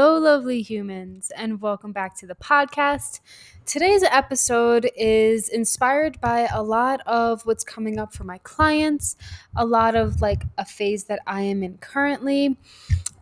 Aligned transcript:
Hello, 0.00 0.16
lovely 0.16 0.62
humans, 0.62 1.32
and 1.36 1.60
welcome 1.60 1.90
back 1.90 2.16
to 2.18 2.26
the 2.28 2.36
podcast. 2.36 3.18
Today's 3.66 4.04
episode 4.04 4.88
is 4.96 5.48
inspired 5.48 6.20
by 6.20 6.46
a 6.52 6.62
lot 6.62 7.00
of 7.04 7.44
what's 7.44 7.64
coming 7.64 7.98
up 7.98 8.14
for 8.14 8.22
my 8.22 8.38
clients, 8.44 9.16
a 9.56 9.66
lot 9.66 9.96
of 9.96 10.22
like 10.22 10.44
a 10.56 10.64
phase 10.64 11.06
that 11.06 11.18
I 11.26 11.42
am 11.42 11.64
in 11.64 11.78
currently, 11.78 12.56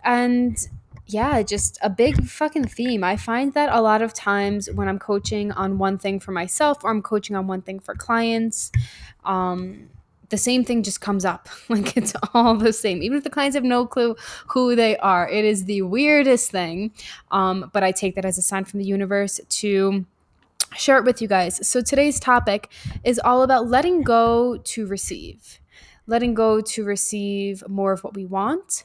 and 0.05 0.59
yeah, 1.07 1.43
just 1.43 1.79
a 1.80 1.89
big 1.89 2.27
fucking 2.27 2.66
theme. 2.66 3.02
I 3.02 3.16
find 3.16 3.55
that 3.55 3.71
a 3.73 3.80
lot 3.80 4.02
of 4.02 4.13
times 4.13 4.71
when 4.71 4.87
I'm 4.87 4.99
coaching 4.99 5.52
on 5.52 5.79
one 5.79 5.97
thing 5.97 6.21
for 6.21 6.33
myself 6.33 6.85
or 6.85 6.91
I'm 6.91 7.01
coaching 7.01 7.37
on 7.37 7.47
one 7.47 7.63
thing 7.63 7.80
for 7.80 7.95
clients, 7.95 8.71
um, 9.24 9.88
the 10.29 10.37
same 10.37 10.65
thing 10.65 10.82
just 10.82 11.01
comes 11.01 11.24
up. 11.24 11.49
Like 11.69 11.96
it's 11.96 12.15
all 12.32 12.57
the 12.57 12.73
same. 12.73 13.02
Even 13.02 13.19
if 13.19 13.24
the 13.24 13.30
clients 13.30 13.55
have 13.55 13.65
no 13.65 13.87
clue 13.87 14.16
who 14.49 14.77
they 14.77 14.96
are, 14.99 15.29
it 15.29 15.45
is 15.45 15.65
the 15.65 15.83
weirdest 15.83 16.51
thing. 16.51 16.93
Um, 17.30 17.71
but 17.73 17.83
I 17.83 17.93
take 17.93 18.15
that 18.15 18.24
as 18.24 18.38
a 18.38 18.43
sign 18.43 18.65
from 18.65 18.79
the 18.79 18.87
universe 18.87 19.41
to 19.49 20.07
share 20.77 20.99
it 20.99 21.05
with 21.05 21.21
you 21.21 21.29
guys. 21.29 21.66
So 21.66 21.80
today's 21.80 22.21
topic 22.21 22.71
is 23.05 23.18
all 23.18 23.43
about 23.43 23.68
letting 23.68 24.02
go 24.02 24.59
to 24.59 24.87
receive, 24.87 25.59
letting 26.07 26.35
go 26.35 26.61
to 26.61 26.85
receive 26.85 27.65
more 27.68 27.93
of 27.93 28.05
what 28.05 28.15
we 28.15 28.24
want, 28.24 28.85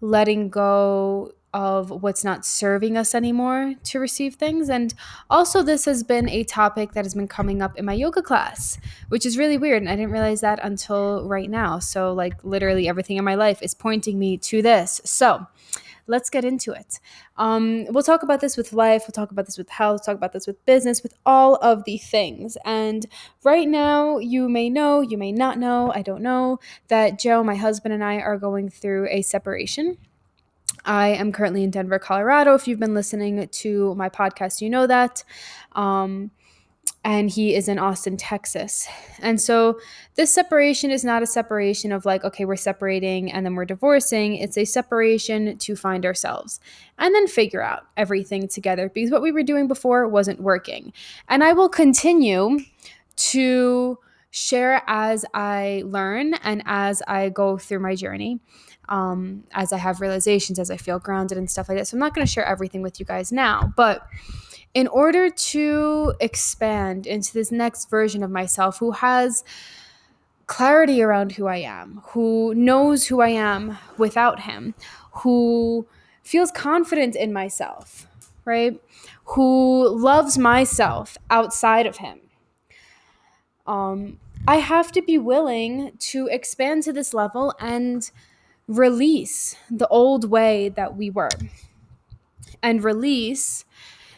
letting 0.00 0.48
go 0.48 1.32
of 1.54 2.02
what's 2.02 2.24
not 2.24 2.44
serving 2.44 2.98
us 2.98 3.14
anymore 3.14 3.74
to 3.84 3.98
receive 4.00 4.34
things. 4.34 4.68
And 4.68 4.92
also, 5.30 5.62
this 5.62 5.86
has 5.86 6.02
been 6.02 6.28
a 6.28 6.44
topic 6.44 6.92
that 6.92 7.04
has 7.04 7.14
been 7.14 7.28
coming 7.28 7.62
up 7.62 7.78
in 7.78 7.86
my 7.86 7.94
yoga 7.94 8.20
class, 8.20 8.76
which 9.08 9.24
is 9.24 9.38
really 9.38 9.56
weird. 9.56 9.80
And 9.80 9.88
I 9.88 9.96
didn't 9.96 10.10
realize 10.10 10.42
that 10.42 10.58
until 10.62 11.26
right 11.26 11.48
now. 11.48 11.78
So, 11.78 12.12
like, 12.12 12.44
literally 12.44 12.88
everything 12.88 13.16
in 13.16 13.24
my 13.24 13.36
life 13.36 13.62
is 13.62 13.72
pointing 13.72 14.18
me 14.18 14.36
to 14.38 14.60
this. 14.60 15.00
So, 15.04 15.46
let's 16.06 16.28
get 16.28 16.44
into 16.44 16.72
it. 16.72 17.00
Um, 17.36 17.86
we'll 17.88 18.02
talk 18.02 18.22
about 18.22 18.40
this 18.40 18.56
with 18.56 18.72
life, 18.72 19.04
we'll 19.04 19.12
talk 19.12 19.30
about 19.30 19.46
this 19.46 19.56
with 19.56 19.70
health, 19.70 20.04
talk 20.04 20.16
about 20.16 20.32
this 20.32 20.46
with 20.46 20.64
business, 20.66 21.02
with 21.02 21.14
all 21.24 21.56
of 21.56 21.84
the 21.84 21.98
things. 21.98 22.58
And 22.64 23.06
right 23.42 23.68
now, 23.68 24.18
you 24.18 24.48
may 24.48 24.68
know, 24.68 25.00
you 25.00 25.16
may 25.16 25.32
not 25.32 25.58
know, 25.58 25.92
I 25.94 26.02
don't 26.02 26.22
know, 26.22 26.58
that 26.88 27.18
Joe, 27.18 27.42
my 27.42 27.54
husband, 27.54 27.94
and 27.94 28.04
I 28.04 28.16
are 28.16 28.36
going 28.36 28.68
through 28.68 29.08
a 29.08 29.22
separation. 29.22 29.98
I 30.84 31.08
am 31.08 31.32
currently 31.32 31.64
in 31.64 31.70
Denver, 31.70 31.98
Colorado. 31.98 32.54
If 32.54 32.68
you've 32.68 32.80
been 32.80 32.94
listening 32.94 33.46
to 33.46 33.94
my 33.94 34.08
podcast, 34.08 34.60
you 34.60 34.70
know 34.70 34.86
that. 34.86 35.24
Um, 35.72 36.30
and 37.04 37.28
he 37.28 37.54
is 37.54 37.68
in 37.68 37.78
Austin, 37.78 38.16
Texas. 38.16 38.88
And 39.20 39.38
so 39.38 39.78
this 40.14 40.32
separation 40.32 40.90
is 40.90 41.04
not 41.04 41.22
a 41.22 41.26
separation 41.26 41.92
of 41.92 42.06
like, 42.06 42.24
okay, 42.24 42.46
we're 42.46 42.56
separating 42.56 43.30
and 43.30 43.44
then 43.44 43.54
we're 43.54 43.66
divorcing. 43.66 44.36
It's 44.36 44.56
a 44.56 44.64
separation 44.64 45.58
to 45.58 45.76
find 45.76 46.06
ourselves 46.06 46.60
and 46.98 47.14
then 47.14 47.26
figure 47.26 47.62
out 47.62 47.86
everything 47.96 48.48
together 48.48 48.90
because 48.92 49.10
what 49.10 49.22
we 49.22 49.32
were 49.32 49.42
doing 49.42 49.68
before 49.68 50.08
wasn't 50.08 50.40
working. 50.40 50.92
And 51.28 51.44
I 51.44 51.52
will 51.52 51.68
continue 51.68 52.60
to 53.16 53.98
share 54.30 54.82
as 54.86 55.24
I 55.34 55.82
learn 55.84 56.34
and 56.42 56.62
as 56.64 57.02
I 57.06 57.28
go 57.28 57.58
through 57.58 57.80
my 57.80 57.94
journey 57.94 58.40
um, 58.88 59.44
as 59.52 59.72
I 59.72 59.78
have 59.78 60.00
realizations, 60.00 60.58
as 60.58 60.70
I 60.70 60.76
feel 60.76 60.98
grounded 60.98 61.38
and 61.38 61.50
stuff 61.50 61.68
like 61.68 61.78
that. 61.78 61.88
So 61.88 61.96
I'm 61.96 62.00
not 62.00 62.14
going 62.14 62.26
to 62.26 62.32
share 62.32 62.44
everything 62.44 62.82
with 62.82 63.00
you 63.00 63.06
guys 63.06 63.32
now, 63.32 63.72
but 63.76 64.06
in 64.74 64.88
order 64.88 65.30
to 65.30 66.14
expand 66.20 67.06
into 67.06 67.32
this 67.32 67.52
next 67.52 67.88
version 67.88 68.22
of 68.22 68.30
myself 68.30 68.78
who 68.78 68.90
has 68.90 69.44
clarity 70.46 71.02
around 71.02 71.32
who 71.32 71.46
I 71.46 71.58
am, 71.58 72.02
who 72.08 72.54
knows 72.54 73.06
who 73.06 73.20
I 73.20 73.28
am 73.28 73.78
without 73.96 74.40
him, 74.40 74.74
who 75.12 75.86
feels 76.22 76.50
confident 76.50 77.14
in 77.14 77.32
myself, 77.32 78.08
right? 78.44 78.80
Who 79.26 79.88
loves 79.88 80.36
myself 80.36 81.16
outside 81.30 81.86
of 81.86 81.98
him. 81.98 82.20
Um, 83.66 84.18
I 84.46 84.56
have 84.56 84.92
to 84.92 85.00
be 85.00 85.16
willing 85.16 85.92
to 86.10 86.26
expand 86.26 86.82
to 86.82 86.92
this 86.92 87.14
level 87.14 87.54
and 87.60 88.10
release 88.66 89.56
the 89.70 89.88
old 89.88 90.30
way 90.30 90.68
that 90.70 90.96
we 90.96 91.10
were 91.10 91.30
and 92.62 92.82
release 92.82 93.64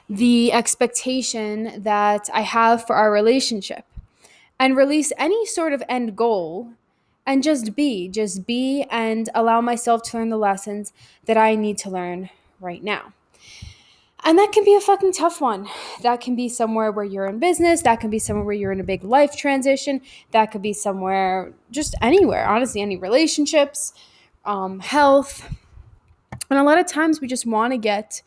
the 0.08 0.52
expectation 0.52 1.82
that 1.82 2.28
I 2.32 2.42
have 2.42 2.86
for 2.86 2.94
our 2.94 3.10
relationship 3.10 3.84
and 4.58 4.76
release 4.76 5.12
any 5.18 5.44
sort 5.46 5.72
of 5.72 5.82
end 5.88 6.16
goal 6.16 6.72
and 7.26 7.42
just 7.42 7.74
be, 7.74 8.08
just 8.08 8.46
be 8.46 8.86
and 8.90 9.28
allow 9.34 9.60
myself 9.60 10.02
to 10.04 10.16
learn 10.16 10.28
the 10.28 10.36
lessons 10.36 10.92
that 11.24 11.36
I 11.36 11.56
need 11.56 11.76
to 11.78 11.90
learn 11.90 12.30
right 12.60 12.82
now. 12.82 13.12
And 14.24 14.38
that 14.38 14.52
can 14.52 14.64
be 14.64 14.74
a 14.74 14.80
fucking 14.80 15.12
tough 15.12 15.40
one. 15.40 15.68
That 16.02 16.20
can 16.20 16.34
be 16.34 16.48
somewhere 16.48 16.90
where 16.90 17.04
you're 17.04 17.26
in 17.26 17.38
business. 17.38 17.82
That 17.82 18.00
can 18.00 18.10
be 18.10 18.18
somewhere 18.18 18.44
where 18.44 18.54
you're 18.54 18.72
in 18.72 18.80
a 18.80 18.84
big 18.84 19.04
life 19.04 19.36
transition. 19.36 20.00
That 20.30 20.50
could 20.50 20.62
be 20.62 20.72
somewhere, 20.72 21.52
just 21.70 21.94
anywhere, 22.00 22.46
honestly, 22.46 22.80
any 22.80 22.96
relationships 22.96 23.92
um, 24.46 24.80
health. 24.80 25.48
And 26.50 26.58
a 26.58 26.62
lot 26.62 26.78
of 26.78 26.86
times 26.86 27.20
we 27.20 27.26
just 27.26 27.46
want 27.46 27.72
to 27.72 27.78
get 27.78 28.22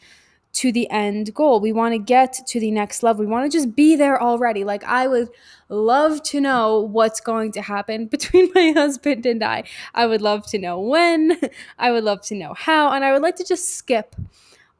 to 0.51 0.71
the 0.71 0.89
end 0.89 1.33
goal. 1.33 1.59
We 1.59 1.71
want 1.71 1.93
to 1.93 1.99
get 1.99 2.33
to 2.47 2.59
the 2.59 2.71
next 2.71 3.03
level. 3.03 3.23
We 3.23 3.31
want 3.31 3.49
to 3.49 3.55
just 3.55 3.75
be 3.75 3.95
there 3.95 4.21
already. 4.21 4.63
Like, 4.63 4.83
I 4.83 5.07
would 5.07 5.29
love 5.69 6.23
to 6.23 6.41
know 6.41 6.79
what's 6.79 7.21
going 7.21 7.51
to 7.53 7.61
happen 7.61 8.05
between 8.15 8.51
my 8.53 8.71
husband 8.71 9.25
and 9.25 9.43
I. 9.43 9.63
I 9.93 10.05
would 10.05 10.21
love 10.21 10.45
to 10.47 10.57
know 10.57 10.79
when. 10.79 11.39
I 11.79 11.91
would 11.91 12.03
love 12.03 12.21
to 12.23 12.35
know 12.35 12.53
how. 12.53 12.91
And 12.91 13.05
I 13.05 13.13
would 13.13 13.21
like 13.21 13.35
to 13.37 13.45
just 13.45 13.75
skip 13.75 14.15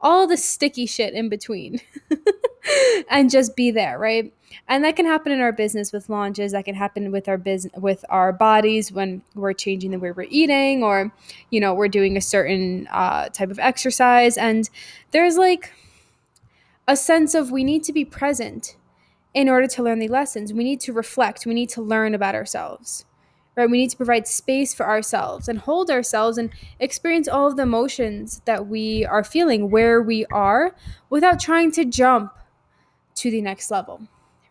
all 0.00 0.26
the 0.26 0.36
sticky 0.36 0.86
shit 0.86 1.14
in 1.14 1.28
between 1.28 1.80
and 3.10 3.30
just 3.30 3.56
be 3.56 3.70
there, 3.70 3.98
right? 3.98 4.32
And 4.68 4.84
that 4.84 4.96
can 4.96 5.06
happen 5.06 5.32
in 5.32 5.40
our 5.40 5.52
business 5.52 5.92
with 5.92 6.08
launches. 6.08 6.52
That 6.52 6.64
can 6.64 6.74
happen 6.74 7.12
with 7.12 7.28
our 7.28 7.38
business, 7.38 7.72
with 7.76 8.04
our 8.08 8.32
bodies 8.32 8.90
when 8.90 9.22
we're 9.34 9.52
changing 9.52 9.90
the 9.90 9.98
way 9.98 10.12
we're 10.12 10.26
eating, 10.30 10.82
or 10.82 11.12
you 11.50 11.60
know, 11.60 11.74
we're 11.74 11.88
doing 11.88 12.16
a 12.16 12.20
certain 12.20 12.88
uh, 12.90 13.28
type 13.28 13.50
of 13.50 13.58
exercise. 13.58 14.36
And 14.36 14.68
there's 15.12 15.36
like 15.36 15.72
a 16.88 16.96
sense 16.96 17.34
of 17.34 17.50
we 17.50 17.64
need 17.64 17.84
to 17.84 17.92
be 17.92 18.04
present 18.04 18.76
in 19.34 19.48
order 19.48 19.66
to 19.68 19.82
learn 19.82 19.98
the 19.98 20.08
lessons. 20.08 20.52
We 20.52 20.64
need 20.64 20.80
to 20.80 20.92
reflect. 20.92 21.46
We 21.46 21.54
need 21.54 21.68
to 21.70 21.82
learn 21.82 22.14
about 22.14 22.34
ourselves 22.34 23.04
right? 23.60 23.70
We 23.70 23.78
need 23.78 23.90
to 23.90 23.96
provide 23.96 24.26
space 24.26 24.72
for 24.72 24.86
ourselves 24.86 25.48
and 25.48 25.58
hold 25.58 25.90
ourselves 25.90 26.38
and 26.38 26.50
experience 26.78 27.28
all 27.28 27.46
of 27.46 27.56
the 27.56 27.62
emotions 27.62 28.40
that 28.46 28.66
we 28.66 29.04
are 29.04 29.22
feeling 29.22 29.70
where 29.70 30.00
we 30.00 30.24
are 30.26 30.74
without 31.10 31.38
trying 31.38 31.70
to 31.72 31.84
jump 31.84 32.32
to 33.16 33.30
the 33.30 33.42
next 33.42 33.70
level, 33.70 34.00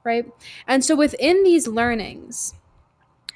right? 0.04 0.32
And 0.68 0.86
so 0.86 0.96
within 0.96 1.44
these 1.44 1.68
learnings, 1.68 2.54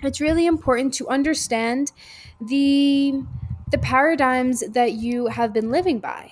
it's 0.04 0.22
really 0.22 0.46
important 0.46 0.94
to 0.96 1.10
understand 1.10 1.92
the 2.40 3.24
the 3.72 3.78
paradigms 3.80 4.60
that 4.60 4.92
you 4.92 5.28
have 5.28 5.52
been 5.52 5.72
living 5.72 5.98
by. 5.98 6.32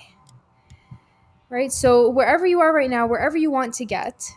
Right? 1.48 1.72
So 1.72 2.08
wherever 2.08 2.46
you 2.46 2.60
are 2.60 2.72
right 2.72 2.88
now, 2.88 3.06
wherever 3.06 3.36
you 3.36 3.50
want 3.50 3.74
to 3.74 3.84
get, 3.84 4.30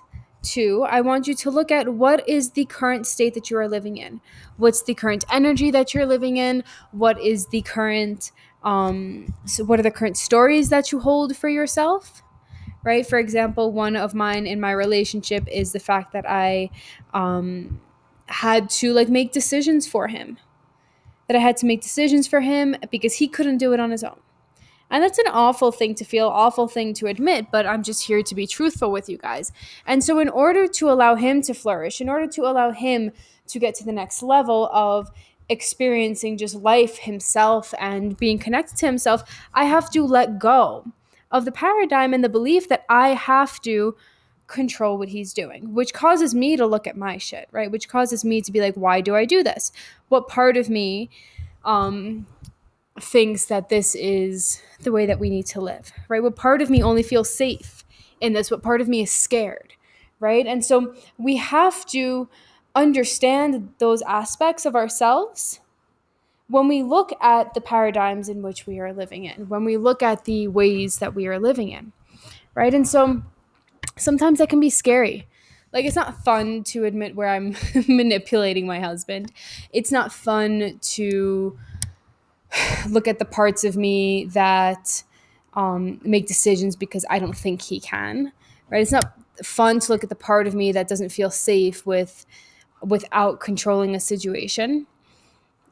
Two, 0.46 0.86
I 0.88 1.02
want 1.02 1.28
you 1.28 1.34
to 1.34 1.50
look 1.50 1.72
at 1.72 1.90
what 1.90 2.30
is 2.30 2.52
the 2.52 2.66
current 2.66 3.08
state 3.08 3.34
that 3.34 3.50
you 3.50 3.58
are 3.58 3.68
living 3.68 3.98
in. 3.98 4.22
What's 4.58 4.84
the 4.84 4.94
current 4.94 5.26
energy 5.32 5.72
that 5.72 5.94
you're 5.94 6.06
living 6.06 6.38
in? 6.38 6.64
What 6.92 7.20
is 7.20 7.48
the 7.48 7.64
current, 7.64 8.32
um, 8.64 9.34
so 9.46 9.64
what 9.64 9.80
are 9.80 9.84
the 9.84 9.90
current 9.90 10.18
stories 10.18 10.70
that 10.70 10.92
you 10.92 11.00
hold 11.00 11.36
for 11.36 11.50
yourself? 11.50 12.22
Right? 12.84 13.08
For 13.08 13.18
example, 13.18 13.72
one 13.72 13.96
of 13.96 14.14
mine 14.14 14.46
in 14.46 14.62
my 14.62 14.72
relationship 14.72 15.48
is 15.48 15.72
the 15.72 15.80
fact 15.80 16.14
that 16.14 16.30
I 16.30 16.70
um, 17.16 17.82
had 18.28 18.70
to 18.82 18.94
like 18.94 19.10
make 19.10 19.32
decisions 19.32 19.88
for 19.88 20.08
him. 20.08 20.38
That 21.28 21.36
I 21.36 21.40
had 21.40 21.58
to 21.58 21.66
make 21.66 21.82
decisions 21.82 22.28
for 22.28 22.42
him 22.42 22.76
because 22.92 23.16
he 23.16 23.28
couldn't 23.28 23.58
do 23.58 23.74
it 23.74 23.80
on 23.80 23.90
his 23.90 24.04
own. 24.04 24.20
And 24.96 25.04
that's 25.04 25.20
an 25.20 25.28
awful 25.28 25.74
thing 25.74 25.94
to 25.96 26.06
feel, 26.06 26.30
awful 26.30 26.70
thing 26.70 26.94
to 26.94 27.08
admit, 27.08 27.48
but 27.52 27.66
I'm 27.66 27.84
just 27.84 28.06
here 28.06 28.24
to 28.24 28.34
be 28.34 28.48
truthful 28.48 28.94
with 28.94 29.10
you 29.10 29.18
guys. 29.18 29.52
And 29.86 30.02
so, 30.02 30.20
in 30.20 30.30
order 30.30 30.70
to 30.70 30.90
allow 30.90 31.16
him 31.16 31.42
to 31.42 31.54
flourish, 31.54 32.00
in 32.00 32.08
order 32.08 32.28
to 32.28 32.44
allow 32.44 32.72
him 32.72 33.12
to 33.48 33.60
get 33.60 33.76
to 33.76 33.84
the 33.84 33.92
next 33.92 34.24
level 34.24 34.70
of 34.72 35.12
experiencing 35.50 36.38
just 36.38 36.56
life 36.56 37.00
himself 37.00 37.74
and 37.78 38.16
being 38.16 38.40
connected 38.40 38.78
to 38.78 38.86
himself, 38.86 39.24
I 39.54 39.66
have 39.66 39.92
to 39.92 40.02
let 40.02 40.40
go 40.40 40.86
of 41.30 41.44
the 41.44 41.52
paradigm 41.52 42.14
and 42.14 42.24
the 42.24 42.30
belief 42.30 42.70
that 42.70 42.86
I 42.88 43.10
have 43.10 43.62
to 43.64 43.98
control 44.48 44.98
what 44.98 45.10
he's 45.10 45.34
doing, 45.34 45.74
which 45.74 45.94
causes 45.94 46.34
me 46.34 46.56
to 46.56 46.66
look 46.66 46.88
at 46.88 46.96
my 46.96 47.18
shit, 47.18 47.50
right? 47.52 47.70
Which 47.70 47.90
causes 47.90 48.24
me 48.24 48.40
to 48.40 48.50
be 48.50 48.62
like, 48.62 48.76
why 48.76 49.02
do 49.02 49.14
I 49.14 49.26
do 49.26 49.44
this? 49.44 49.74
What 50.08 50.30
part 50.30 50.56
of 50.56 50.70
me 50.70 51.10
um, 51.66 52.28
thinks 53.00 53.46
that 53.46 53.70
this 53.70 53.96
is 53.96 54.62
the 54.82 54.92
way 54.92 55.06
that 55.06 55.20
we 55.20 55.30
need 55.30 55.46
to 55.48 55.62
live, 55.62 55.92
right? 56.08 56.24
What 56.24 56.36
part 56.36 56.62
of 56.62 56.70
me 56.70 56.82
only 56.82 57.04
feels 57.04 57.30
safe 57.30 57.84
in 58.22 58.34
this? 58.34 58.50
What 58.50 58.64
part 58.64 58.82
of 58.82 58.88
me 58.88 59.02
is 59.02 59.12
scared, 59.12 59.74
right? 60.20 60.46
And 60.46 60.64
so 60.64 60.96
we 61.18 61.36
have 61.38 61.86
to 61.88 62.30
understand 62.74 63.74
those 63.80 64.02
aspects 64.04 64.66
of 64.66 64.76
ourselves 64.76 65.60
when 66.48 66.68
we 66.68 66.84
look 66.84 67.12
at 67.22 67.54
the 67.54 67.62
paradigms 67.62 68.30
in 68.30 68.42
which 68.42 68.68
we 68.68 68.80
are 68.80 68.94
living 68.94 69.26
in, 69.26 69.50
when 69.50 69.66
we 69.66 69.78
look 69.78 70.04
at 70.04 70.26
the 70.26 70.48
ways 70.48 71.00
that 71.00 71.16
we 71.16 71.28
are 71.28 71.40
living 71.40 71.70
in, 71.70 71.92
right? 72.54 72.74
And 72.74 72.88
so 72.88 73.24
sometimes 73.98 74.40
that 74.40 74.50
can 74.50 74.60
be 74.60 74.70
scary. 74.70 75.28
Like, 75.74 75.86
it's 75.86 75.96
not 75.96 76.24
fun 76.24 76.64
to 76.66 76.86
admit 76.86 77.16
where 77.16 77.28
I'm 77.28 77.56
manipulating 77.88 78.66
my 78.66 78.80
husband. 78.80 79.32
It's 79.74 79.92
not 79.92 80.14
fun 80.14 80.80
to 80.82 81.58
look 82.90 83.08
at 83.08 83.20
the 83.20 83.26
parts 83.26 83.64
of 83.64 83.78
me 83.78 84.26
that 84.26 85.04
um, 85.54 86.00
make 86.04 86.28
decisions 86.28 86.76
because 86.76 87.06
I 87.10 87.20
don't 87.20 87.38
think 87.38 87.62
he 87.62 87.80
can, 87.80 88.32
right? 88.70 88.82
It's 88.82 88.92
not 88.92 89.14
fun 89.44 89.80
to 89.80 89.92
look 89.92 90.04
at 90.04 90.10
the 90.10 90.16
part 90.16 90.48
of 90.48 90.56
me 90.56 90.72
that 90.72 90.88
doesn't 90.88 91.10
feel 91.10 91.30
safe 91.30 91.86
with 91.86 92.26
without 92.82 93.40
controlling 93.40 93.96
a 93.96 94.00
situation 94.00 94.86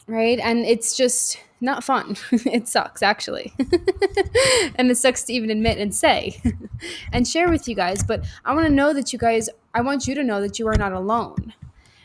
right? 0.07 0.39
And 0.39 0.65
it's 0.65 0.95
just 0.95 1.39
not 1.61 1.83
fun. 1.83 2.17
It 2.31 2.67
sucks 2.67 3.01
actually. 3.01 3.53
And 4.75 4.89
it 4.89 4.97
sucks 4.97 5.23
to 5.23 5.33
even 5.33 5.49
admit 5.49 5.77
and 5.77 5.93
say 5.93 6.41
and 7.13 7.27
share 7.27 7.49
with 7.49 7.67
you 7.67 7.75
guys 7.75 8.03
but 8.03 8.25
i 8.43 8.53
want 8.53 8.67
to 8.67 8.73
know 8.73 8.93
that 8.93 9.13
you 9.13 9.19
guys 9.19 9.49
i 9.73 9.81
want 9.81 10.07
you 10.07 10.15
to 10.15 10.23
know 10.23 10.41
that 10.41 10.59
you 10.59 10.67
are 10.67 10.75
not 10.75 10.91
alone. 10.91 11.53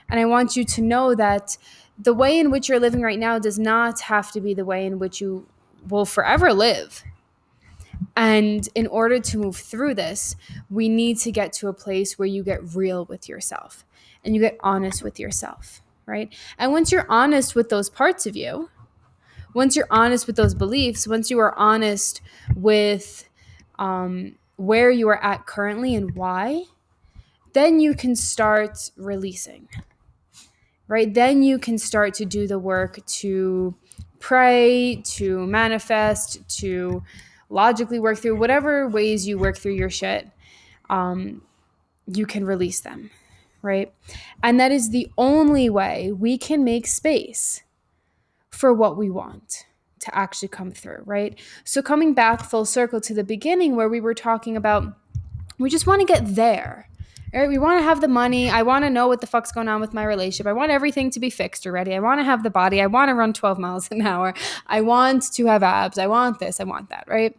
And 0.08 0.20
i 0.20 0.24
want 0.24 0.56
you 0.56 0.64
to 0.64 0.82
know 0.82 1.14
that 1.14 1.56
the 1.98 2.14
way 2.14 2.38
in 2.38 2.50
which 2.50 2.68
you're 2.68 2.80
living 2.80 3.02
right 3.02 3.18
now 3.18 3.38
does 3.38 3.58
not 3.58 4.00
have 4.00 4.30
to 4.32 4.40
be 4.40 4.54
the 4.54 4.64
way 4.64 4.86
in 4.86 4.98
which 4.98 5.20
you 5.20 5.46
will 5.88 6.04
forever 6.04 6.52
live 6.52 7.02
and 8.16 8.68
in 8.74 8.86
order 8.86 9.18
to 9.18 9.38
move 9.38 9.56
through 9.56 9.94
this, 9.94 10.36
we 10.70 10.88
need 10.88 11.18
to 11.18 11.32
get 11.32 11.52
to 11.54 11.68
a 11.68 11.72
place 11.72 12.18
where 12.18 12.26
you 12.26 12.44
get 12.44 12.74
real 12.74 13.04
with 13.06 13.28
yourself 13.28 13.84
and 14.24 14.34
you 14.34 14.40
get 14.40 14.56
honest 14.60 15.02
with 15.02 15.18
yourself 15.18 15.82
right? 16.08 16.34
And 16.58 16.72
once 16.72 16.90
you're 16.90 17.06
honest 17.08 17.54
with 17.54 17.68
those 17.68 17.90
parts 17.90 18.26
of 18.26 18.34
you, 18.34 18.70
once 19.54 19.76
you're 19.76 19.86
honest 19.90 20.26
with 20.26 20.36
those 20.36 20.54
beliefs, 20.54 21.06
once 21.06 21.30
you 21.30 21.38
are 21.38 21.56
honest 21.56 22.20
with 22.56 23.28
um, 23.78 24.34
where 24.56 24.90
you 24.90 25.08
are 25.08 25.22
at 25.22 25.46
currently 25.46 25.94
and 25.94 26.14
why, 26.14 26.64
then 27.52 27.78
you 27.78 27.94
can 27.94 28.16
start 28.16 28.90
releasing, 28.96 29.68
right? 30.88 31.12
Then 31.12 31.42
you 31.42 31.58
can 31.58 31.78
start 31.78 32.14
to 32.14 32.24
do 32.24 32.46
the 32.46 32.58
work 32.58 33.04
to 33.06 33.74
pray, 34.18 35.02
to 35.04 35.46
manifest, 35.46 36.48
to 36.58 37.02
logically 37.50 38.00
work 38.00 38.18
through 38.18 38.36
whatever 38.36 38.88
ways 38.88 39.26
you 39.26 39.38
work 39.38 39.56
through 39.56 39.74
your 39.74 39.90
shit. 39.90 40.28
Um, 40.90 41.42
you 42.06 42.26
can 42.26 42.44
release 42.44 42.80
them 42.80 43.10
right? 43.62 43.92
And 44.42 44.58
that 44.60 44.72
is 44.72 44.90
the 44.90 45.10
only 45.16 45.68
way 45.68 46.12
we 46.12 46.38
can 46.38 46.64
make 46.64 46.86
space 46.86 47.62
for 48.50 48.72
what 48.72 48.96
we 48.96 49.10
want 49.10 49.66
to 50.00 50.14
actually 50.16 50.48
come 50.48 50.70
through, 50.70 51.02
right? 51.04 51.38
So, 51.64 51.82
coming 51.82 52.14
back 52.14 52.44
full 52.44 52.64
circle 52.64 53.00
to 53.02 53.14
the 53.14 53.24
beginning 53.24 53.76
where 53.76 53.88
we 53.88 54.00
were 54.00 54.14
talking 54.14 54.56
about 54.56 54.94
we 55.58 55.70
just 55.70 55.86
want 55.86 56.00
to 56.00 56.06
get 56.06 56.36
there. 56.36 56.88
Right? 57.32 57.48
We 57.48 57.58
want 57.58 57.78
to 57.78 57.82
have 57.82 58.00
the 58.00 58.08
money. 58.08 58.48
I 58.48 58.62
want 58.62 58.84
to 58.84 58.90
know 58.90 59.06
what 59.06 59.20
the 59.20 59.26
fuck's 59.26 59.52
going 59.52 59.68
on 59.68 59.80
with 59.80 59.92
my 59.92 60.04
relationship. 60.04 60.46
I 60.46 60.52
want 60.52 60.70
everything 60.70 61.10
to 61.10 61.20
be 61.20 61.30
fixed 61.30 61.66
already. 61.66 61.94
I 61.94 62.00
want 62.00 62.20
to 62.20 62.24
have 62.24 62.42
the 62.42 62.50
body. 62.50 62.80
I 62.80 62.86
want 62.86 63.10
to 63.10 63.14
run 63.14 63.32
12 63.32 63.58
miles 63.58 63.88
an 63.90 64.00
hour. 64.00 64.34
I 64.66 64.80
want 64.80 65.30
to 65.32 65.46
have 65.46 65.62
abs. 65.62 65.98
I 65.98 66.06
want 66.06 66.38
this. 66.38 66.58
I 66.58 66.64
want 66.64 66.88
that, 66.88 67.04
right? 67.06 67.36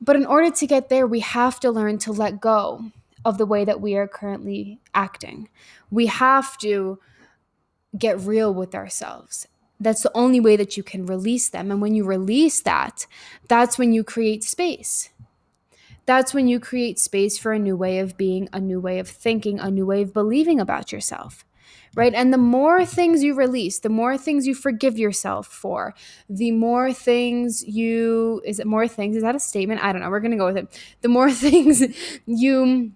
But 0.00 0.16
in 0.16 0.26
order 0.26 0.50
to 0.50 0.66
get 0.66 0.90
there, 0.90 1.06
we 1.06 1.20
have 1.20 1.58
to 1.60 1.70
learn 1.70 1.98
to 1.98 2.12
let 2.12 2.40
go 2.40 2.90
of 3.24 3.38
the 3.38 3.46
way 3.46 3.64
that 3.64 3.80
we 3.80 3.96
are 3.96 4.06
currently 4.06 4.80
acting. 4.94 5.48
We 5.90 6.06
have 6.06 6.56
to 6.58 6.98
get 7.96 8.20
real 8.20 8.52
with 8.52 8.74
ourselves. 8.74 9.48
That's 9.80 10.02
the 10.02 10.12
only 10.14 10.40
way 10.40 10.56
that 10.56 10.76
you 10.76 10.82
can 10.82 11.06
release 11.06 11.48
them. 11.48 11.70
And 11.70 11.80
when 11.80 11.94
you 11.94 12.04
release 12.04 12.60
that, 12.62 13.06
that's 13.48 13.78
when 13.78 13.92
you 13.92 14.04
create 14.04 14.44
space. 14.44 15.10
That's 16.08 16.32
when 16.32 16.48
you 16.48 16.58
create 16.58 16.98
space 16.98 17.36
for 17.36 17.52
a 17.52 17.58
new 17.58 17.76
way 17.76 17.98
of 17.98 18.16
being, 18.16 18.48
a 18.50 18.60
new 18.60 18.80
way 18.80 18.98
of 18.98 19.06
thinking, 19.06 19.60
a 19.60 19.70
new 19.70 19.84
way 19.84 20.00
of 20.00 20.14
believing 20.14 20.58
about 20.58 20.90
yourself 20.90 21.44
right? 21.94 22.14
And 22.14 22.32
the 22.32 22.38
more 22.38 22.84
things 22.84 23.22
you 23.22 23.34
release, 23.34 23.80
the 23.80 23.88
more 23.88 24.16
things 24.16 24.46
you 24.46 24.54
forgive 24.54 24.98
yourself 24.98 25.46
for, 25.46 25.94
the 26.28 26.52
more 26.52 26.92
things 26.92 27.64
you, 27.66 28.40
is 28.44 28.60
it 28.60 28.66
more 28.66 28.86
things? 28.86 29.16
Is 29.16 29.22
that 29.22 29.34
a 29.34 29.40
statement? 29.40 29.82
I 29.82 29.92
don't 29.92 30.02
know. 30.02 30.10
We're 30.10 30.20
going 30.20 30.32
to 30.32 30.36
go 30.36 30.46
with 30.46 30.58
it. 30.58 30.80
The 31.00 31.08
more 31.08 31.30
things 31.46 31.82
you 32.26 32.92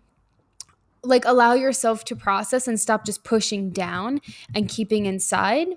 like 1.03 1.25
allow 1.25 1.55
yourself 1.55 2.05
to 2.05 2.17
process 2.17 2.69
and 2.69 2.81
stop 2.81 3.05
just 3.05 3.25
pushing 3.25 3.71
down 3.71 4.21
and 4.55 4.69
keeping 4.69 5.07
inside, 5.07 5.69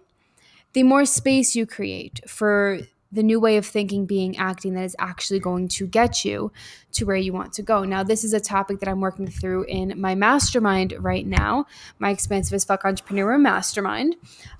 the 0.74 0.84
more 0.84 1.06
space 1.06 1.56
you 1.56 1.66
create 1.66 2.22
for 2.28 2.80
the 3.16 3.24
new 3.24 3.40
way 3.40 3.58
of 3.58 3.66
thinking, 3.66 4.06
being, 4.06 4.38
acting 4.38 4.74
that 4.74 4.84
is 4.84 4.96
actually 5.00 5.40
going 5.40 5.68
to 5.70 5.88
get 5.88 6.24
you 6.24 6.52
to 6.92 7.06
where 7.06 7.16
you 7.16 7.34
want 7.34 7.54
to 7.54 7.62
go. 7.62 7.84
Now, 7.84 8.04
this 8.04 8.24
is 8.24 8.34
a 8.34 8.40
topic 8.40 8.80
that 8.80 8.90
I'm 8.90 9.02
working 9.02 9.28
through 9.28 9.64
in 9.64 10.00
my 10.00 10.16
mastermind 10.16 10.94
right 11.00 11.26
now, 11.26 11.66
my 11.98 12.10
expansive 12.12 12.54
as 12.54 12.66
fuck 12.66 12.86
entrepreneur 12.86 13.38
mastermind. 13.38 14.16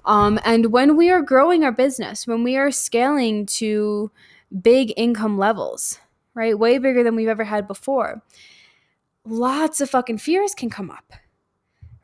Um, 0.06 0.40
and 0.44 0.72
when 0.72 0.96
we 0.96 1.12
are 1.12 1.22
growing 1.22 1.64
our 1.64 1.72
business, 1.72 2.26
when 2.26 2.44
we 2.44 2.58
are 2.58 2.72
scaling 2.72 3.46
to 3.48 4.12
big 4.62 4.94
income 4.98 5.38
levels, 5.38 6.00
right, 6.34 6.58
way 6.58 6.78
bigger 6.78 7.04
than 7.04 7.16
we've 7.16 7.28
ever 7.28 7.44
had 7.44 7.68
before, 7.68 8.24
lots 9.26 9.82
of 9.82 9.90
fucking 9.90 10.18
fears 10.18 10.56
can 10.56 10.70
come 10.70 10.90
up, 10.90 11.14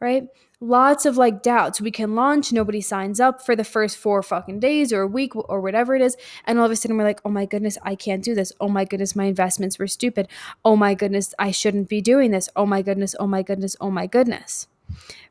right? 0.01 0.27
Lots 0.59 1.05
of 1.05 1.15
like 1.15 1.41
doubts. 1.41 1.79
We 1.79 1.91
can 1.91 2.15
launch, 2.15 2.51
nobody 2.51 2.81
signs 2.81 3.19
up 3.19 3.45
for 3.45 3.55
the 3.55 3.63
first 3.63 3.97
four 3.97 4.21
fucking 4.21 4.59
days 4.59 4.91
or 4.91 5.01
a 5.01 5.07
week 5.07 5.35
or 5.35 5.61
whatever 5.61 5.95
it 5.95 6.01
is. 6.01 6.17
And 6.45 6.59
all 6.59 6.65
of 6.65 6.71
a 6.71 6.75
sudden 6.75 6.97
we're 6.97 7.03
like, 7.03 7.21
oh 7.23 7.29
my 7.29 7.45
goodness, 7.45 7.77
I 7.83 7.95
can't 7.95 8.23
do 8.23 8.35
this. 8.35 8.51
Oh 8.59 8.67
my 8.67 8.83
goodness, 8.83 9.15
my 9.15 9.25
investments 9.25 9.79
were 9.79 9.87
stupid. 9.87 10.27
Oh 10.65 10.75
my 10.75 10.93
goodness, 10.93 11.33
I 11.39 11.51
shouldn't 11.51 11.87
be 11.87 12.01
doing 12.01 12.31
this. 12.31 12.49
Oh 12.55 12.65
my 12.65 12.81
goodness, 12.81 13.15
oh 13.19 13.27
my 13.27 13.43
goodness, 13.43 13.75
oh 13.79 13.91
my 13.91 14.07
goodness. 14.07 14.67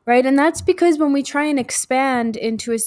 Right. 0.05 0.25
And 0.25 0.39
that's 0.39 0.61
because 0.61 0.97
when 0.97 1.13
we 1.13 1.21
try 1.21 1.45
and 1.45 1.59
expand 1.59 2.35
into 2.35 2.73
a 2.73 2.79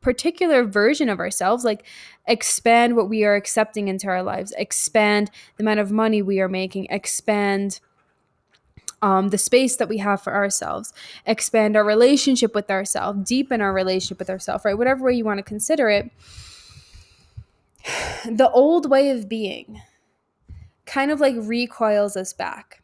particular 0.00 0.64
version 0.64 1.08
of 1.08 1.18
ourselves, 1.18 1.64
like 1.64 1.84
expand 2.26 2.94
what 2.94 3.08
we 3.08 3.24
are 3.24 3.34
accepting 3.34 3.88
into 3.88 4.08
our 4.08 4.22
lives, 4.22 4.52
expand 4.58 5.30
the 5.56 5.64
amount 5.64 5.80
of 5.80 5.90
money 5.90 6.20
we 6.20 6.40
are 6.40 6.48
making, 6.48 6.86
expand 6.90 7.80
um, 9.02 9.28
the 9.28 9.38
space 9.38 9.76
that 9.76 9.88
we 9.88 9.98
have 9.98 10.20
for 10.20 10.34
ourselves, 10.34 10.92
expand 11.26 11.76
our 11.76 11.84
relationship 11.84 12.54
with 12.54 12.70
ourselves, 12.70 13.28
deepen 13.28 13.60
our 13.60 13.72
relationship 13.72 14.18
with 14.18 14.30
ourselves, 14.30 14.64
right? 14.64 14.76
Whatever 14.76 15.04
way 15.04 15.14
you 15.14 15.24
want 15.24 15.38
to 15.38 15.44
consider 15.44 15.88
it. 15.88 16.10
The 18.26 18.50
old 18.52 18.90
way 18.90 19.10
of 19.10 19.28
being 19.28 19.80
kind 20.84 21.10
of 21.10 21.20
like 21.20 21.36
recoils 21.38 22.16
us 22.16 22.32
back, 22.32 22.82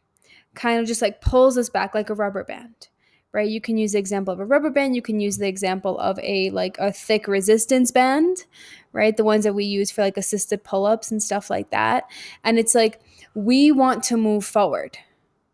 kind 0.53 0.79
of 0.79 0.87
just 0.87 1.01
like 1.01 1.21
pulls 1.21 1.57
us 1.57 1.69
back 1.69 1.93
like 1.93 2.09
a 2.09 2.15
rubber 2.15 2.43
band. 2.43 2.87
Right? 3.33 3.49
You 3.49 3.59
can 3.59 3.77
use 3.77 3.91
the 3.91 3.99
example 3.99 4.33
of 4.33 4.39
a 4.39 4.45
rubber 4.45 4.69
band. 4.69 4.95
You 4.95 5.01
can 5.01 5.19
use 5.19 5.39
the 5.39 5.47
example 5.49 5.99
of 5.99 6.17
a 6.19 6.51
like 6.51 6.77
a 6.77 6.93
thick 6.93 7.27
resistance 7.27 7.91
band, 7.91 8.45
right? 8.93 9.17
The 9.17 9.25
ones 9.25 9.43
that 9.43 9.53
we 9.53 9.65
use 9.65 9.91
for 9.91 10.03
like 10.03 10.15
assisted 10.15 10.63
pull-ups 10.63 11.11
and 11.11 11.21
stuff 11.21 11.49
like 11.49 11.69
that. 11.71 12.05
And 12.45 12.57
it's 12.57 12.73
like 12.73 13.01
we 13.33 13.73
want 13.73 14.03
to 14.03 14.15
move 14.15 14.45
forward, 14.45 14.97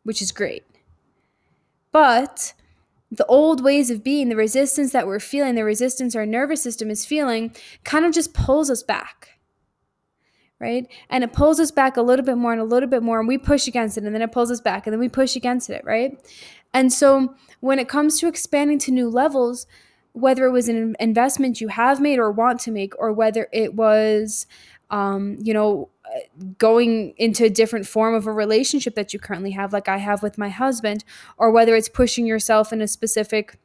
which 0.04 0.22
is 0.22 0.32
great. 0.32 0.66
But 1.92 2.54
the 3.12 3.26
old 3.26 3.64
ways 3.64 3.90
of 3.90 4.04
being, 4.04 4.30
the 4.30 4.36
resistance 4.36 4.92
that 4.94 5.06
we're 5.06 5.20
feeling, 5.20 5.56
the 5.56 5.66
resistance 5.66 6.16
our 6.16 6.26
nervous 6.26 6.64
system 6.64 6.90
is 6.90 7.06
feeling, 7.06 7.54
kind 7.84 8.06
of 8.06 8.14
just 8.14 8.34
pulls 8.34 8.70
us 8.70 8.84
back. 8.84 9.30
Right? 10.60 10.88
And 11.10 11.24
it 11.24 11.34
pulls 11.34 11.60
us 11.60 11.72
back 11.72 11.98
a 11.98 12.04
little 12.04 12.24
bit 12.24 12.38
more 12.38 12.52
and 12.54 12.62
a 12.62 12.66
little 12.66 12.88
bit 12.88 13.02
more, 13.02 13.20
and 13.20 13.28
we 13.28 13.38
push 13.40 13.68
against 13.68 13.98
it, 13.98 14.04
and 14.04 14.14
then 14.14 14.22
it 14.22 14.32
pulls 14.32 14.52
us 14.52 14.62
back, 14.62 14.86
and 14.86 14.94
then 14.94 15.00
we 15.00 15.10
push 15.10 15.36
against 15.36 15.72
it, 15.72 15.84
right? 15.84 16.18
And 16.74 16.94
so 16.94 17.36
when 17.62 17.80
it 17.80 17.90
comes 17.90 18.20
to 18.20 18.28
expanding 18.28 18.78
to 18.80 18.92
new 18.92 19.10
levels, 19.10 19.66
whether 20.14 20.46
it 20.46 20.52
was 20.52 20.70
an 20.70 20.96
investment 21.00 21.62
you 21.62 21.70
have 21.70 22.00
made 22.00 22.20
or 22.20 22.32
want 22.32 22.60
to 22.62 22.72
make, 22.72 22.94
or 23.00 23.12
whether 23.12 23.50
it 23.52 23.74
was, 23.74 24.46
um, 24.92 25.38
you 25.42 25.54
know, 25.54 25.90
going 26.58 27.14
into 27.18 27.46
a 27.46 27.50
different 27.50 27.88
form 27.88 28.14
of 28.14 28.28
a 28.28 28.32
relationship 28.32 28.96
that 28.96 29.14
you 29.14 29.20
currently 29.20 29.52
have, 29.52 29.74
like 29.74 29.88
I 29.88 29.98
have 29.98 30.22
with 30.22 30.38
my 30.38 30.50
husband, 30.50 31.04
or 31.38 31.52
whether 31.52 31.76
it's 31.76 31.90
pushing 31.90 32.26
yourself 32.26 32.72
in 32.74 32.82
a 32.82 32.88
specific 32.88 33.58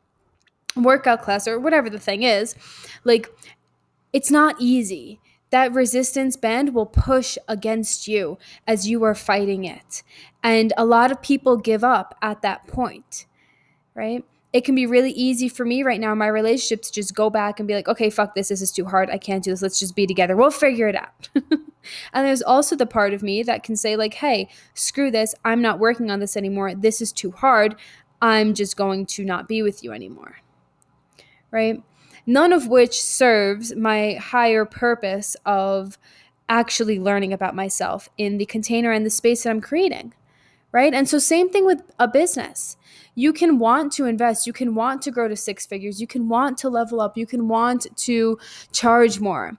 workout 0.76 1.23
class 1.23 1.49
or 1.49 1.59
whatever 1.59 1.90
the 1.90 1.99
thing 1.99 2.23
is, 2.23 2.54
like 3.04 3.30
it's 4.12 4.30
not 4.30 4.56
easy. 4.59 5.21
That 5.50 5.73
resistance 5.73 6.37
band 6.37 6.75
will 6.75 6.87
push 6.87 7.38
against 7.49 8.09
you 8.09 8.38
as 8.66 8.88
you 8.88 9.02
are 9.04 9.14
fighting 9.14 9.64
it. 9.64 10.02
And 10.42 10.73
a 10.76 10.85
lot 10.85 11.11
of 11.11 11.23
people 11.23 11.56
give 11.56 11.83
up 11.85 12.16
at 12.21 12.42
that 12.42 12.66
point, 12.66 13.26
right? 13.95 14.25
It 14.56 14.64
can 14.64 14.75
be 14.75 14.86
really 14.86 15.12
easy 15.12 15.48
for 15.48 15.64
me 15.64 15.82
right 15.82 16.00
now 16.00 16.12
in 16.12 16.18
my 16.18 16.28
relationship 16.28 16.82
to 16.82 16.92
just 16.92 17.14
go 17.14 17.28
back 17.28 17.60
and 17.60 17.66
be 17.66 17.75
like, 17.75 17.88
okay, 17.88 18.08
fuck 18.08 18.34
this. 18.34 18.48
This 18.48 18.62
is 18.62 18.72
too 18.72 18.86
hard. 18.86 19.10
I 19.10 19.18
can't 19.18 19.44
do 19.44 19.50
this. 19.50 19.60
Let's 19.60 19.78
just 19.78 19.94
be 19.94 20.06
together. 20.06 20.34
We'll 20.36 20.50
figure 20.50 20.88
it 20.88 20.96
out. 20.96 21.28
and 21.34 22.26
there's 22.26 22.42
also 22.42 22.75
the 22.75 22.86
part 22.86 23.12
of 23.12 23.22
me 23.22 23.42
that 23.42 23.62
can 23.62 23.76
say, 23.76 23.96
like, 23.96 24.14
hey, 24.14 24.48
screw 24.75 25.10
this. 25.10 25.34
I'm 25.44 25.60
not 25.60 25.78
working 25.78 26.10
on 26.10 26.20
this 26.20 26.36
anymore. 26.36 26.75
This 26.75 27.02
is 27.02 27.12
too 27.12 27.32
hard. 27.32 27.76
I'm 28.22 28.54
just 28.54 28.76
going 28.76 29.06
to 29.06 29.25
not 29.25 29.46
be 29.46 29.62
with 29.62 29.84
you 29.84 29.92
anymore 29.92 30.36
right? 31.50 31.82
None 32.26 32.52
of 32.52 32.68
which 32.68 33.00
serves 33.02 33.75
my 33.75 34.14
higher 34.14 34.64
purpose 34.64 35.36
of 35.46 35.98
actually 36.48 36.98
learning 36.98 37.32
about 37.32 37.54
myself 37.54 38.08
in 38.18 38.38
the 38.38 38.46
container 38.46 38.92
and 38.92 39.06
the 39.06 39.10
space 39.10 39.42
that 39.42 39.50
I'm 39.50 39.60
creating, 39.60 40.12
right? 40.73 40.92
And 40.92 41.08
so, 41.08 41.18
same 41.18 41.50
thing 41.50 41.64
with 41.64 41.82
a 41.99 42.08
business. 42.08 42.76
You 43.14 43.32
can 43.32 43.58
want 43.58 43.92
to 43.94 44.04
invest, 44.04 44.46
you 44.46 44.52
can 44.52 44.75
want 44.75 45.02
to 45.02 45.11
grow 45.11 45.28
to 45.28 45.37
six 45.37 45.66
figures, 45.66 46.00
you 46.00 46.06
can 46.06 46.28
want 46.28 46.58
to 46.58 46.68
level 46.68 47.00
up, 47.00 47.16
you 47.16 47.26
can 47.26 47.49
want 47.49 47.87
to 47.96 48.38
charge 48.73 49.20
more. 49.20 49.56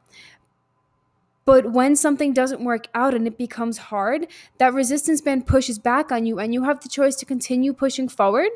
But 1.43 1.71
when 1.71 1.95
something 1.95 2.33
doesn't 2.33 2.61
work 2.61 2.87
out 2.93 3.13
and 3.13 3.25
it 3.25 3.37
becomes 3.37 3.77
hard, 3.77 4.27
that 4.57 4.73
resistance 4.73 5.21
band 5.21 5.47
pushes 5.47 5.79
back 5.79 6.11
on 6.11 6.25
you, 6.25 6.39
and 6.39 6.53
you 6.53 6.63
have 6.63 6.81
the 6.81 6.89
choice 6.89 7.15
to 7.15 7.25
continue 7.25 7.73
pushing 7.73 8.09
forward 8.09 8.49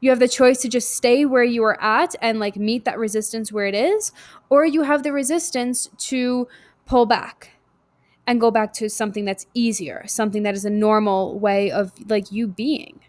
you 0.00 0.10
have 0.10 0.18
the 0.18 0.28
choice 0.28 0.60
to 0.62 0.68
just 0.68 0.94
stay 0.94 1.24
where 1.24 1.44
you 1.44 1.64
are 1.64 1.80
at 1.82 2.14
and 2.22 2.38
like 2.38 2.56
meet 2.56 2.84
that 2.84 2.98
resistance 2.98 3.52
where 3.52 3.66
it 3.66 3.74
is, 3.74 4.12
or 4.48 4.64
you 4.64 4.82
have 4.82 5.02
the 5.02 5.12
resistance 5.12 5.90
to 5.98 6.48
pull 6.86 7.06
back 7.06 7.57
and 8.28 8.40
go 8.40 8.52
back 8.52 8.72
to 8.74 8.88
something 8.88 9.24
that's 9.24 9.46
easier, 9.54 10.04
something 10.06 10.44
that 10.44 10.54
is 10.54 10.64
a 10.64 10.70
normal 10.70 11.36
way 11.40 11.68
of 11.70 11.92
like 12.08 12.30
you 12.30 12.46
being 12.46 13.00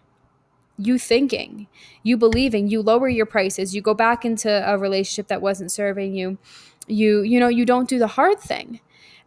you 0.80 0.98
thinking, 0.98 1.66
you 2.02 2.16
believing, 2.16 2.68
you 2.68 2.80
lower 2.80 3.08
your 3.08 3.26
prices, 3.26 3.74
you 3.74 3.82
go 3.82 3.94
back 3.94 4.24
into 4.24 4.50
a 4.66 4.78
relationship 4.78 5.28
that 5.28 5.42
wasn't 5.42 5.70
serving 5.70 6.14
you. 6.14 6.38
You 6.86 7.20
you 7.22 7.38
know, 7.38 7.48
you 7.48 7.66
don't 7.66 7.88
do 7.88 7.98
the 7.98 8.06
hard 8.06 8.40
thing. 8.40 8.80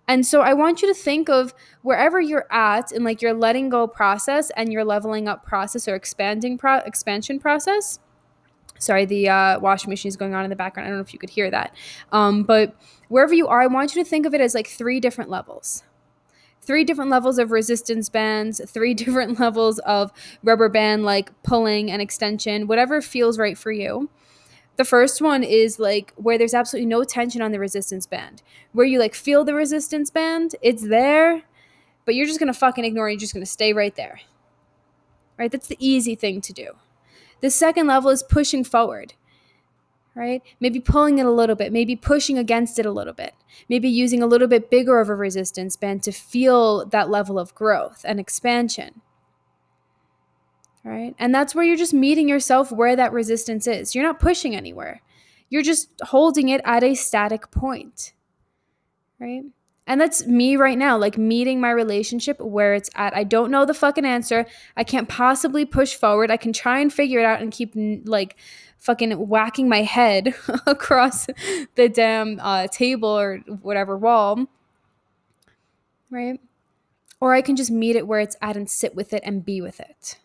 And 0.08 0.26
so 0.26 0.42
I 0.42 0.54
want 0.54 0.82
you 0.82 0.88
to 0.90 0.94
think 0.94 1.30
of 1.30 1.54
wherever 1.82 2.20
you're 2.20 2.52
at 2.52 2.92
in 2.92 3.04
like 3.06 3.22
your 3.22 3.34
letting 3.34 3.70
go 3.70 3.88
process 3.88 4.50
and 4.58 4.74
your 4.74 4.84
leveling 4.84 5.30
up 5.30 5.46
process 5.46 5.88
or 5.88 5.96
expanding 5.96 6.58
pro- 6.58 6.80
expansion 6.80 7.40
process. 7.40 8.00
Sorry, 8.84 9.06
the 9.06 9.30
uh, 9.30 9.60
washing 9.60 9.90
machine 9.90 10.10
is 10.10 10.18
going 10.18 10.34
on 10.34 10.44
in 10.44 10.50
the 10.50 10.56
background. 10.56 10.88
I 10.88 10.90
don't 10.90 10.98
know 10.98 11.04
if 11.04 11.14
you 11.14 11.20
could 11.20 11.30
hear 11.30 11.50
that. 11.52 11.76
Um, 12.12 12.44
but 12.44 12.76
wherever 13.08 13.34
you 13.34 13.48
are, 13.48 13.62
I 13.62 13.68
want 13.68 13.96
you 13.96 14.04
to 14.04 14.10
think 14.10 14.26
of 14.26 14.34
it 14.34 14.42
as 14.42 14.54
like 14.54 14.68
three 14.68 15.00
different 15.00 15.30
levels. 15.30 15.84
Three 16.62 16.84
different 16.84 17.12
levels 17.12 17.40
of 17.40 17.52
resistance 17.52 18.10
bands, 18.10 18.62
three 18.68 18.94
different 19.04 19.40
levels 19.40 19.80
of 19.80 20.12
rubber 20.44 20.70
band, 20.70 21.04
like 21.04 21.32
pulling 21.44 21.92
and 21.92 22.02
extension, 22.02 22.68
whatever 22.68 23.02
feels 23.02 23.38
right 23.38 23.58
for 23.58 23.72
you. 23.72 24.10
The 24.76 24.86
first 24.86 25.22
one 25.22 25.44
is 25.44 25.78
like 25.78 26.14
where 26.16 26.38
there's 26.38 26.54
absolutely 26.54 26.88
no 26.88 27.04
tension 27.04 27.42
on 27.42 27.52
the 27.52 27.60
resistance 27.60 28.08
band, 28.08 28.42
where 28.72 28.86
you 28.86 28.98
like 28.98 29.14
feel 29.14 29.44
the 29.44 29.54
resistance 29.54 30.10
band, 30.10 30.56
it's 30.62 30.88
there, 30.88 31.44
but 32.06 32.16
you're 32.16 32.26
just 32.26 32.40
gonna 32.40 32.54
fucking 32.54 32.84
ignore 32.84 33.08
it. 33.10 33.14
You're 33.14 33.20
just 33.20 33.34
gonna 33.34 33.46
stay 33.46 33.74
right 33.74 33.96
there. 33.96 34.22
Right? 35.38 35.52
That's 35.52 35.68
the 35.68 35.78
easy 35.80 36.16
thing 36.16 36.42
to 36.42 36.54
do. 36.54 36.72
The 37.44 37.52
second 37.52 37.88
level 37.88 38.10
is 38.10 38.24
pushing 38.24 38.64
forward, 38.64 39.16
right? 40.16 40.42
Maybe 40.62 40.80
pulling 40.80 41.18
it 41.18 41.26
a 41.26 41.32
little 41.32 41.58
bit, 41.58 41.74
maybe 41.74 41.98
pushing 41.98 42.38
against 42.38 42.80
it 42.80 42.86
a 42.86 42.92
little 42.92 43.12
bit, 43.12 43.34
maybe 43.68 43.90
using 43.90 44.24
a 44.24 44.28
little 44.28 44.48
bit 44.48 44.70
bigger 44.70 45.02
of 45.02 45.10
a 45.10 45.16
resistance 45.16 45.76
band 45.76 46.04
to 46.04 46.14
feel 46.14 46.86
that 46.86 47.10
level 47.10 47.38
of 47.38 47.54
growth 47.54 48.06
and 48.08 48.20
expansion 48.20 49.02
right? 50.84 51.16
And 51.18 51.34
that's 51.34 51.56
where 51.56 51.64
you're 51.64 51.78
just 51.78 51.94
meeting 51.94 52.28
yourself 52.28 52.72
where 52.72 52.96
that 52.96 53.14
resistance 53.14 53.68
is. 53.68 53.96
You're 53.96 54.04
not 54.04 54.20
pushing 54.20 54.56
anywhere, 54.56 55.02
you're 55.50 55.64
just 55.64 55.90
holding 56.02 56.50
it 56.50 56.62
at 56.66 56.84
a 56.84 56.96
static 56.96 57.52
point, 57.52 58.14
right? 59.20 59.44
And 59.86 60.00
that's 60.00 60.26
me 60.26 60.56
right 60.56 60.78
now, 60.78 60.98
like 60.98 61.18
meeting 61.18 61.60
my 61.60 61.72
relationship 61.72 62.40
where 62.40 62.74
it's 62.74 62.90
at. 62.96 63.16
I 63.16 63.24
don't 63.26 63.52
know 63.52 63.66
the 63.66 63.74
fucking 63.74 64.06
answer. 64.06 64.46
I 64.78 64.84
can't 64.84 65.10
possibly 65.10 65.66
push 65.66 65.96
forward. 65.96 66.32
I 66.32 66.38
can 66.38 66.54
try 66.54 66.80
and 66.80 66.92
figure 66.92 67.20
it 67.20 67.26
out 67.26 67.42
and 67.42 67.52
keep 67.52 67.74
like 68.06 68.38
fucking 68.78 69.12
whacking 69.28 69.68
my 69.68 69.82
head 69.82 70.36
across 70.66 71.28
the 71.76 71.90
damn 71.90 72.40
uh, 72.40 72.68
table 72.68 73.10
or 73.10 73.38
whatever 73.62 73.98
wall, 73.98 74.46
right? 76.10 76.40
Or 77.20 77.34
I 77.34 77.42
can 77.42 77.56
just 77.56 77.72
meet 77.72 77.96
it 77.96 78.08
where 78.08 78.20
it's 78.20 78.38
at 78.42 78.56
and 78.56 78.70
sit 78.70 78.96
with 78.96 79.14
it 79.14 79.24
and 79.26 79.44
be 79.44 79.60
with 79.62 79.80
it 79.80 80.18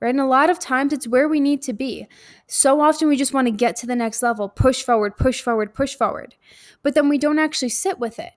right? 0.00 0.10
And 0.10 0.20
a 0.20 0.26
lot 0.26 0.50
of 0.50 0.58
times 0.58 0.92
it's 0.92 1.08
where 1.08 1.28
we 1.28 1.40
need 1.40 1.62
to 1.62 1.72
be. 1.72 2.06
So 2.46 2.80
often 2.80 3.08
we 3.08 3.16
just 3.16 3.34
want 3.34 3.46
to 3.46 3.52
get 3.52 3.76
to 3.76 3.86
the 3.86 3.96
next 3.96 4.22
level, 4.22 4.48
push 4.48 4.82
forward, 4.82 5.16
push 5.16 5.40
forward, 5.40 5.74
push 5.74 5.94
forward. 5.94 6.34
But 6.82 6.94
then 6.94 7.08
we 7.08 7.18
don't 7.18 7.38
actually 7.38 7.70
sit 7.70 7.98
with 7.98 8.18
it. 8.18 8.32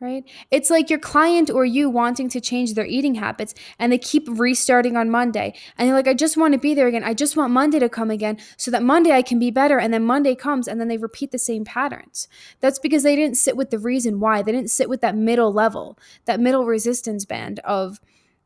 Right? 0.00 0.24
It's 0.50 0.68
like 0.68 0.90
your 0.90 0.98
client 0.98 1.48
or 1.48 1.64
you 1.64 1.88
wanting 1.88 2.28
to 2.30 2.40
change 2.40 2.74
their 2.74 2.84
eating 2.84 3.14
habits 3.14 3.54
and 3.78 3.92
they 3.92 3.98
keep 3.98 4.26
restarting 4.28 4.96
on 4.96 5.10
Monday. 5.10 5.54
And 5.78 5.86
you're 5.86 5.96
like, 5.96 6.08
I 6.08 6.14
just 6.14 6.36
want 6.36 6.54
to 6.54 6.58
be 6.58 6.74
there 6.74 6.88
again. 6.88 7.04
I 7.04 7.14
just 7.14 7.36
want 7.36 7.52
Monday 7.52 7.78
to 7.78 7.88
come 7.88 8.10
again 8.10 8.38
so 8.56 8.72
that 8.72 8.82
Monday 8.82 9.12
I 9.12 9.22
can 9.22 9.38
be 9.38 9.52
better. 9.52 9.78
And 9.78 9.94
then 9.94 10.02
Monday 10.02 10.34
comes 10.34 10.66
and 10.66 10.80
then 10.80 10.88
they 10.88 10.98
repeat 10.98 11.30
the 11.30 11.38
same 11.38 11.64
patterns. 11.64 12.26
That's 12.58 12.80
because 12.80 13.04
they 13.04 13.14
didn't 13.14 13.36
sit 13.36 13.56
with 13.56 13.70
the 13.70 13.78
reason 13.78 14.18
why. 14.18 14.42
They 14.42 14.50
didn't 14.50 14.72
sit 14.72 14.88
with 14.88 15.02
that 15.02 15.16
middle 15.16 15.52
level, 15.52 15.96
that 16.24 16.40
middle 16.40 16.66
resistance 16.66 17.24
band 17.24 17.60
of, 17.60 18.00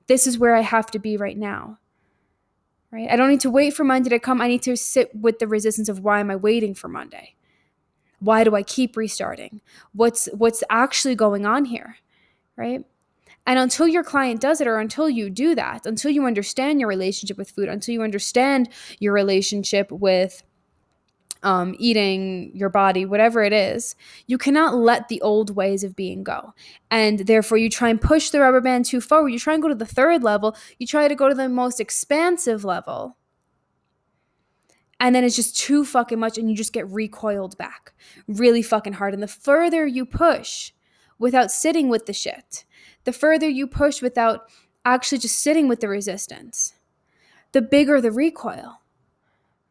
this 0.07 0.27
is 0.27 0.39
where 0.39 0.55
I 0.55 0.61
have 0.61 0.91
to 0.93 0.99
be 0.99 1.17
right 1.17 1.37
now. 1.37 1.79
Right? 2.91 3.11
I 3.11 3.17
don't 3.17 3.31
need 3.31 3.41
to 3.41 3.51
wait 3.51 3.75
for 3.75 3.85
Monday 3.85 4.11
to 4.11 4.19
come. 4.19 4.41
I 4.41 4.49
need 4.49 4.63
to 4.63 4.77
sit 4.77 5.15
with 5.15 5.39
the 5.39 5.49
resistance 5.49 5.89
of 5.89 6.01
why 6.01 6.21
am 6.21 6.31
I 6.31 6.37
waiting 6.37 6.75
for 6.75 6.89
Monday? 6.89 7.35
Why 8.21 8.45
do 8.45 8.55
I 8.55 8.63
keep 8.63 8.97
restarting? 8.97 9.61
What's 9.93 10.27
what's 10.33 10.63
actually 10.71 11.15
going 11.15 11.45
on 11.45 11.67
here? 11.67 11.97
Right? 12.57 12.85
And 13.47 13.59
until 13.59 13.87
your 13.87 14.03
client 14.03 14.41
does 14.41 14.61
it, 14.61 14.67
or 14.67 14.79
until 14.79 15.09
you 15.09 15.31
do 15.31 15.55
that, 15.55 15.87
until 15.87 16.11
you 16.11 16.27
understand 16.27 16.81
your 16.81 16.89
relationship 16.89 17.39
with 17.39 17.51
food, 17.51 17.69
until 17.69 17.93
you 17.93 18.03
understand 18.03 18.69
your 18.99 19.13
relationship 19.13 19.91
with 19.93 20.43
um, 21.47 21.77
eating, 21.79 22.51
your 22.55 22.69
body, 22.69 23.07
whatever 23.07 23.45
it 23.45 23.53
is, 23.53 23.95
you 24.27 24.37
cannot 24.37 24.75
let 24.75 25.07
the 25.07 25.23
old 25.23 25.55
ways 25.55 25.85
of 25.85 25.95
being 25.95 26.25
go. 26.25 26.53
And 26.91 27.21
therefore, 27.21 27.57
you 27.57 27.71
try 27.71 27.89
and 27.89 28.01
push 28.01 28.31
the 28.31 28.41
rubber 28.41 28.61
band 28.61 28.85
too 28.85 29.01
forward. 29.01 29.29
You 29.29 29.39
try 29.39 29.55
and 29.55 29.63
go 29.63 29.69
to 29.69 29.75
the 29.77 29.87
third 29.87 30.25
level. 30.25 30.57
You 30.79 30.89
try 30.89 31.07
to 31.07 31.15
go 31.15 31.29
to 31.29 31.37
the 31.37 31.49
most 31.49 31.79
expansive 31.79 32.65
level. 32.65 33.17
And 34.99 35.15
then 35.15 35.23
it's 35.23 35.37
just 35.37 35.57
too 35.57 35.85
fucking 35.85 36.19
much, 36.19 36.37
and 36.37 36.51
you 36.51 36.57
just 36.57 36.73
get 36.73 36.91
recoiled 36.91 37.57
back 37.57 37.93
really 38.27 38.63
fucking 38.63 38.95
hard. 38.95 39.15
And 39.15 39.23
the 39.23 39.29
further 39.29 39.87
you 39.87 40.05
push 40.05 40.73
without 41.21 41.53
sitting 41.53 41.89
with 41.89 42.07
the 42.07 42.13
shit, 42.13 42.65
the 43.05 43.13
further 43.13 43.49
you 43.49 43.69
push 43.69 44.03
without 44.03 44.51
actually 44.85 45.19
just 45.19 45.39
sitting 45.39 45.69
with 45.69 45.79
the 45.79 45.89
resistance, 45.89 46.75
the 47.53 47.63
bigger 47.63 48.01
the 48.01 48.11
recoil 48.11 48.81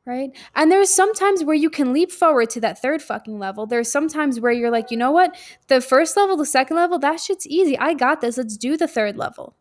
right? 0.06 0.32
And 0.56 0.72
there's 0.72 0.90
sometimes 0.90 1.44
where 1.44 1.56
you 1.56 1.70
can 1.70 1.92
leap 1.92 2.12
forward 2.12 2.50
to 2.52 2.62
that 2.62 2.82
third 2.82 3.02
fucking 3.02 3.40
level. 3.40 3.66
There's 3.66 3.92
sometimes 3.92 4.40
where 4.40 4.52
you're 4.52 4.72
like, 4.72 4.92
you 4.92 4.98
know 4.98 5.12
what? 5.12 5.36
The 5.68 5.82
first 5.82 6.16
level, 6.16 6.38
the 6.38 6.46
second 6.46 6.78
level, 6.78 7.00
that 7.00 7.20
shit's 7.20 7.48
easy. 7.48 7.78
I 7.78 7.94
got 7.94 8.22
this. 8.22 8.38
Let's 8.38 8.58
do 8.58 8.78
the 8.78 8.88
third 8.88 9.18
level. 9.18 9.56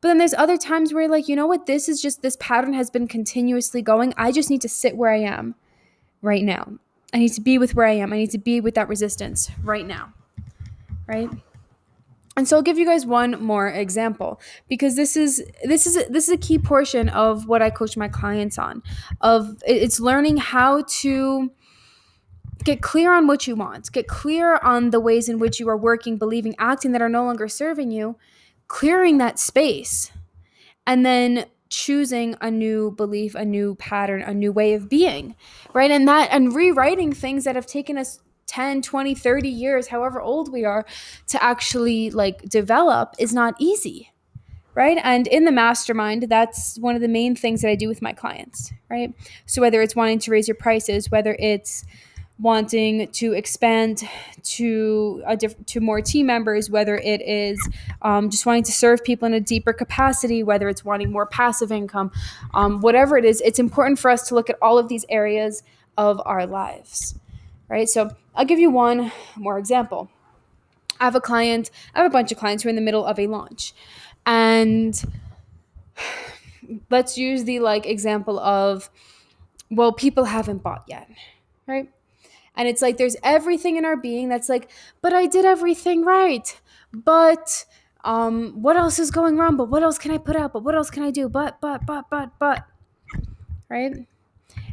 But 0.00 0.08
then 0.08 0.18
there's 0.18 0.34
other 0.34 0.56
times 0.56 0.94
where 0.94 1.02
you're 1.02 1.12
like, 1.12 1.28
you 1.28 1.36
know 1.36 1.46
what? 1.46 1.66
This 1.66 1.88
is 1.88 2.00
just, 2.00 2.22
this 2.22 2.36
pattern 2.40 2.72
has 2.72 2.88
been 2.88 3.08
continuously 3.08 3.82
going. 3.82 4.14
I 4.16 4.32
just 4.32 4.48
need 4.48 4.60
to 4.62 4.68
sit 4.68 4.96
where 4.96 5.10
I 5.10 5.18
am 5.18 5.56
right 6.22 6.44
now. 6.44 6.74
I 7.12 7.18
need 7.18 7.32
to 7.32 7.40
be 7.40 7.58
with 7.58 7.74
where 7.74 7.86
I 7.86 7.94
am. 7.94 8.12
I 8.12 8.16
need 8.16 8.30
to 8.30 8.38
be 8.38 8.60
with 8.60 8.74
that 8.76 8.88
resistance 8.88 9.50
right 9.62 9.86
now. 9.86 10.12
Right? 11.06 11.28
And 12.38 12.46
so 12.46 12.54
I'll 12.56 12.62
give 12.62 12.78
you 12.78 12.86
guys 12.86 13.04
one 13.04 13.42
more 13.42 13.66
example 13.66 14.40
because 14.68 14.94
this 14.94 15.16
is 15.16 15.42
this 15.64 15.88
is 15.88 16.06
this 16.06 16.28
is 16.28 16.34
a 16.34 16.36
key 16.36 16.56
portion 16.56 17.08
of 17.08 17.48
what 17.48 17.62
I 17.62 17.70
coach 17.70 17.96
my 17.96 18.06
clients 18.06 18.58
on 18.58 18.80
of 19.20 19.60
it's 19.66 19.98
learning 19.98 20.36
how 20.36 20.84
to 21.00 21.50
get 22.62 22.80
clear 22.80 23.12
on 23.12 23.26
what 23.26 23.48
you 23.48 23.56
want, 23.56 23.90
get 23.90 24.06
clear 24.06 24.58
on 24.58 24.90
the 24.90 25.00
ways 25.00 25.28
in 25.28 25.40
which 25.40 25.58
you 25.58 25.68
are 25.68 25.76
working, 25.76 26.16
believing, 26.16 26.54
acting 26.60 26.92
that 26.92 27.02
are 27.02 27.08
no 27.08 27.24
longer 27.24 27.48
serving 27.48 27.90
you, 27.90 28.16
clearing 28.68 29.18
that 29.18 29.40
space. 29.40 30.12
And 30.86 31.04
then 31.04 31.46
choosing 31.70 32.36
a 32.40 32.52
new 32.52 32.92
belief, 32.92 33.34
a 33.34 33.44
new 33.44 33.74
pattern, 33.74 34.22
a 34.22 34.32
new 34.32 34.52
way 34.52 34.74
of 34.74 34.88
being, 34.88 35.34
right? 35.74 35.90
And 35.90 36.06
that 36.06 36.28
and 36.30 36.54
rewriting 36.54 37.12
things 37.12 37.42
that 37.44 37.56
have 37.56 37.66
taken 37.66 37.98
us 37.98 38.20
10 38.48 38.82
20 38.82 39.14
30 39.14 39.48
years 39.48 39.86
however 39.88 40.20
old 40.20 40.50
we 40.52 40.64
are 40.64 40.84
to 41.28 41.42
actually 41.42 42.10
like 42.10 42.42
develop 42.48 43.14
is 43.18 43.32
not 43.32 43.54
easy 43.60 44.10
right? 44.78 44.98
And 45.02 45.26
in 45.26 45.44
the 45.44 45.50
mastermind, 45.50 46.28
that's 46.28 46.78
one 46.78 46.94
of 46.94 47.00
the 47.00 47.08
main 47.08 47.34
things 47.34 47.62
that 47.62 47.68
I 47.68 47.74
do 47.74 47.88
with 47.88 48.00
my 48.00 48.12
clients, 48.12 48.72
right? 48.88 49.12
So 49.44 49.60
whether 49.60 49.82
it's 49.82 49.96
wanting 49.96 50.20
to 50.20 50.30
raise 50.30 50.46
your 50.46 50.54
prices, 50.54 51.10
whether 51.10 51.34
it's 51.40 51.84
wanting 52.38 53.08
to 53.08 53.32
expand 53.32 54.08
to 54.44 55.20
a 55.26 55.36
diff- 55.36 55.66
to 55.66 55.80
more 55.80 56.00
team 56.00 56.26
members, 56.26 56.70
whether 56.70 56.96
it 56.98 57.20
is 57.22 57.58
um, 58.02 58.30
just 58.30 58.46
wanting 58.46 58.62
to 58.62 58.70
serve 58.72 59.02
people 59.02 59.26
in 59.26 59.34
a 59.34 59.40
deeper 59.40 59.72
capacity, 59.72 60.44
whether 60.44 60.68
it's 60.68 60.84
wanting 60.84 61.10
more 61.10 61.26
passive 61.26 61.72
income, 61.72 62.12
um, 62.54 62.80
whatever 62.80 63.18
it 63.18 63.24
is, 63.24 63.40
it's 63.40 63.58
important 63.58 63.98
for 63.98 64.10
us 64.10 64.28
to 64.28 64.34
look 64.36 64.48
at 64.48 64.56
all 64.62 64.78
of 64.78 64.88
these 64.88 65.04
areas 65.08 65.64
of 65.96 66.22
our 66.24 66.46
lives, 66.46 67.18
right? 67.68 67.88
So 67.88 68.10
I'll 68.34 68.44
give 68.44 68.58
you 68.58 68.70
one 68.70 69.12
more 69.36 69.58
example. 69.58 70.10
I 71.00 71.04
have 71.04 71.14
a 71.14 71.20
client, 71.20 71.70
I 71.94 72.02
have 72.02 72.10
a 72.10 72.12
bunch 72.12 72.32
of 72.32 72.38
clients 72.38 72.62
who 72.62 72.68
are 72.68 72.70
in 72.70 72.76
the 72.76 72.82
middle 72.82 73.04
of 73.04 73.18
a 73.18 73.26
launch. 73.26 73.72
And 74.26 75.00
let's 76.90 77.16
use 77.16 77.44
the 77.44 77.60
like 77.60 77.86
example 77.86 78.38
of, 78.38 78.90
well, 79.70 79.92
people 79.92 80.24
haven't 80.24 80.62
bought 80.62 80.84
yet, 80.88 81.08
right? 81.66 81.90
And 82.56 82.66
it's 82.66 82.82
like 82.82 82.96
there's 82.96 83.16
everything 83.22 83.76
in 83.76 83.84
our 83.84 83.96
being 83.96 84.28
that's 84.28 84.48
like, 84.48 84.70
but 85.00 85.12
I 85.12 85.26
did 85.26 85.44
everything 85.44 86.04
right. 86.04 86.58
But 86.92 87.64
um, 88.04 88.62
what 88.62 88.76
else 88.76 88.98
is 88.98 89.10
going 89.10 89.36
wrong? 89.36 89.56
But 89.56 89.68
what 89.68 89.82
else 89.82 89.98
can 89.98 90.10
I 90.10 90.18
put 90.18 90.34
out? 90.34 90.52
But 90.52 90.64
what 90.64 90.74
else 90.74 90.90
can 90.90 91.02
I 91.02 91.10
do? 91.10 91.28
But, 91.28 91.60
but, 91.60 91.86
but, 91.86 92.06
but, 92.10 92.30
but, 92.38 92.66
right? 93.68 94.06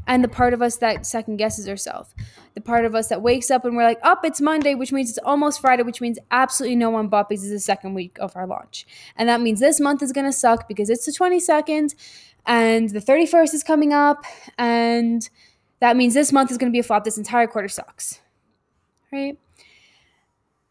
And 0.08 0.24
the 0.24 0.28
part 0.28 0.54
of 0.54 0.62
us 0.62 0.78
that 0.78 1.06
second 1.06 1.38
guesses 1.38 1.68
ourselves 1.68 2.14
the 2.54 2.62
part 2.62 2.86
of 2.86 2.96
us 2.96 3.08
that 3.08 3.22
wakes 3.22 3.52
up 3.52 3.66
and 3.66 3.76
we're 3.76 3.84
like 3.84 4.00
up 4.04 4.22
oh, 4.24 4.28
it's 4.28 4.42
monday 4.42 4.76
which 4.76 4.92
means 4.92 5.10
it's 5.10 5.20
almost 5.20 5.60
friday 5.60 5.84
which 5.84 6.02
means 6.02 6.20
absolutely 6.32 6.76
no 6.76 6.90
one 6.90 7.08
bought 7.08 7.30
because 7.30 7.44
it's 7.44 7.52
the 7.52 7.60
second 7.60 7.94
week 7.94 8.18
of 8.20 8.36
our 8.36 8.48
launch. 8.48 8.86
And 9.16 9.30
that 9.30 9.42
means 9.42 9.60
this 9.60 9.80
month 9.80 10.02
is 10.04 10.12
going 10.12 10.26
to 10.26 10.34
suck 10.34 10.68
because 10.68 10.90
it's 10.90 11.06
the 11.06 11.12
22nd 11.12 11.96
and 12.46 12.90
the 12.90 13.00
31st 13.00 13.54
is 13.54 13.64
coming 13.64 13.94
up. 13.94 14.26
And 14.58 15.28
that 15.80 15.96
means 15.96 16.14
this 16.14 16.32
month 16.32 16.52
is 16.52 16.58
going 16.58 16.72
to 16.72 16.76
be 16.76 16.80
a 16.80 16.84
flop. 16.84 17.04
This 17.04 17.18
entire 17.18 17.48
quarter 17.48 17.68
sucks. 17.68 18.20
Right? 19.12 19.38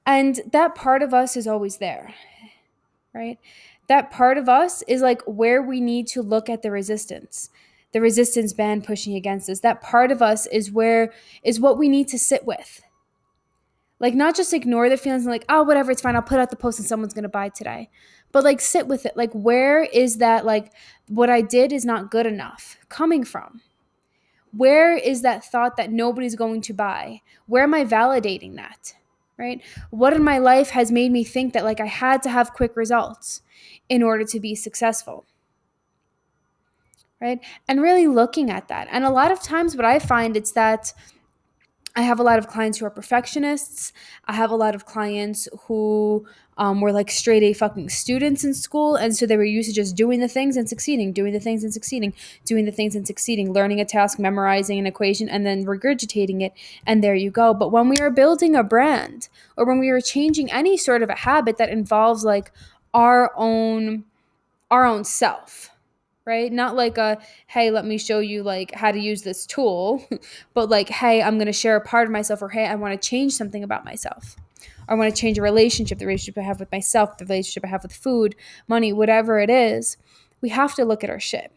And 0.06 0.40
that 0.52 0.74
part 0.74 1.02
of 1.02 1.14
us 1.14 1.36
is 1.36 1.46
always 1.46 1.78
there. 1.78 2.14
Right? 3.14 3.38
That 3.88 4.10
part 4.10 4.38
of 4.38 4.48
us 4.48 4.82
is 4.82 5.02
like 5.02 5.22
where 5.22 5.62
we 5.62 5.80
need 5.80 6.06
to 6.08 6.22
look 6.22 6.48
at 6.48 6.62
the 6.62 6.70
resistance 6.70 7.50
the 7.94 8.00
resistance 8.00 8.52
band 8.52 8.84
pushing 8.84 9.14
against 9.14 9.48
us. 9.48 9.60
That 9.60 9.80
part 9.80 10.10
of 10.10 10.20
us 10.20 10.46
is 10.46 10.72
where 10.72 11.12
is 11.44 11.60
what 11.60 11.78
we 11.78 11.88
need 11.88 12.08
to 12.08 12.18
sit 12.18 12.44
with. 12.44 12.82
Like 14.00 14.14
not 14.14 14.34
just 14.34 14.52
ignore 14.52 14.90
the 14.90 14.96
feelings 14.96 15.22
and 15.22 15.30
like, 15.30 15.44
oh, 15.48 15.62
whatever, 15.62 15.92
it's 15.92 16.02
fine. 16.02 16.16
I'll 16.16 16.22
put 16.22 16.40
out 16.40 16.50
the 16.50 16.56
post 16.56 16.80
and 16.80 16.88
someone's 16.88 17.14
gonna 17.14 17.28
buy 17.28 17.50
today. 17.50 17.88
But 18.32 18.42
like 18.42 18.60
sit 18.60 18.88
with 18.88 19.06
it. 19.06 19.16
Like, 19.16 19.32
where 19.32 19.84
is 19.84 20.18
that 20.18 20.44
like 20.44 20.72
what 21.06 21.30
I 21.30 21.40
did 21.40 21.72
is 21.72 21.84
not 21.84 22.10
good 22.10 22.26
enough 22.26 22.76
coming 22.88 23.22
from? 23.22 23.62
Where 24.50 24.96
is 24.96 25.22
that 25.22 25.44
thought 25.44 25.76
that 25.76 25.92
nobody's 25.92 26.34
going 26.34 26.62
to 26.62 26.74
buy? 26.74 27.22
Where 27.46 27.62
am 27.62 27.74
I 27.74 27.84
validating 27.84 28.56
that? 28.56 28.94
Right? 29.38 29.62
What 29.90 30.12
in 30.12 30.24
my 30.24 30.38
life 30.38 30.70
has 30.70 30.90
made 30.90 31.12
me 31.12 31.22
think 31.22 31.52
that 31.52 31.64
like 31.64 31.80
I 31.80 31.86
had 31.86 32.24
to 32.24 32.28
have 32.28 32.52
quick 32.54 32.76
results 32.76 33.42
in 33.88 34.02
order 34.02 34.24
to 34.24 34.40
be 34.40 34.56
successful? 34.56 35.26
Right? 37.24 37.40
And 37.66 37.80
really 37.80 38.06
looking 38.06 38.50
at 38.50 38.68
that. 38.68 38.86
And 38.90 39.02
a 39.02 39.10
lot 39.10 39.32
of 39.32 39.42
times, 39.42 39.74
what 39.74 39.86
I 39.86 39.98
find 39.98 40.36
it's 40.36 40.52
that 40.52 40.92
I 41.96 42.02
have 42.02 42.20
a 42.20 42.22
lot 42.22 42.38
of 42.38 42.48
clients 42.48 42.78
who 42.78 42.86
are 42.86 42.90
perfectionists. 42.90 43.92
I 44.26 44.32
have 44.34 44.50
a 44.50 44.56
lot 44.56 44.74
of 44.74 44.84
clients 44.84 45.48
who 45.62 46.26
um, 46.58 46.80
were 46.80 46.92
like 46.92 47.10
straight 47.10 47.42
A 47.44 47.52
fucking 47.52 47.88
students 47.88 48.44
in 48.44 48.52
school. 48.52 48.96
And 48.96 49.16
so 49.16 49.26
they 49.26 49.36
were 49.36 49.44
used 49.44 49.68
to 49.68 49.74
just 49.74 49.96
doing 49.96 50.20
the 50.20 50.28
things 50.28 50.56
and 50.56 50.68
succeeding, 50.68 51.12
doing 51.12 51.32
the 51.32 51.40
things 51.40 51.62
and 51.64 51.72
succeeding, 51.72 52.12
doing 52.44 52.64
the 52.64 52.72
things 52.72 52.96
and 52.96 53.06
succeeding, 53.06 53.52
learning 53.52 53.80
a 53.80 53.84
task, 53.84 54.18
memorizing 54.18 54.78
an 54.78 54.86
equation, 54.86 55.28
and 55.28 55.46
then 55.46 55.64
regurgitating 55.64 56.42
it. 56.42 56.52
And 56.86 57.02
there 57.02 57.14
you 57.14 57.30
go. 57.30 57.54
But 57.54 57.70
when 57.70 57.88
we 57.88 57.96
are 57.98 58.10
building 58.10 58.54
a 58.54 58.64
brand 58.64 59.28
or 59.56 59.64
when 59.64 59.78
we 59.78 59.88
are 59.88 60.00
changing 60.00 60.50
any 60.50 60.76
sort 60.76 61.02
of 61.02 61.08
a 61.08 61.16
habit 61.16 61.56
that 61.58 61.70
involves 61.70 62.24
like 62.24 62.50
our 62.92 63.32
own, 63.36 64.04
our 64.70 64.84
own 64.84 65.04
self, 65.04 65.70
right? 66.26 66.50
Not 66.52 66.74
like 66.74 66.98
a, 66.98 67.18
hey, 67.46 67.70
let 67.70 67.84
me 67.84 67.98
show 67.98 68.18
you 68.20 68.42
like 68.42 68.74
how 68.74 68.90
to 68.90 68.98
use 68.98 69.22
this 69.22 69.46
tool, 69.46 70.06
but 70.54 70.70
like, 70.70 70.88
hey, 70.88 71.22
I'm 71.22 71.36
going 71.36 71.46
to 71.46 71.52
share 71.52 71.76
a 71.76 71.80
part 71.80 72.06
of 72.06 72.12
myself 72.12 72.42
or 72.42 72.48
hey, 72.48 72.66
I 72.66 72.74
want 72.76 73.00
to 73.00 73.08
change 73.08 73.34
something 73.34 73.62
about 73.62 73.84
myself. 73.84 74.36
Or 74.88 74.94
I 74.94 74.98
want 74.98 75.14
to 75.14 75.20
change 75.20 75.38
a 75.38 75.42
relationship, 75.42 75.98
the 75.98 76.06
relationship 76.06 76.38
I 76.38 76.46
have 76.46 76.60
with 76.60 76.72
myself, 76.72 77.18
the 77.18 77.26
relationship 77.26 77.64
I 77.64 77.68
have 77.68 77.82
with 77.82 77.94
food, 77.94 78.34
money, 78.68 78.92
whatever 78.92 79.38
it 79.38 79.50
is. 79.50 79.96
We 80.40 80.48
have 80.50 80.74
to 80.76 80.84
look 80.84 81.04
at 81.04 81.10
our 81.10 81.20
shit. 81.20 81.52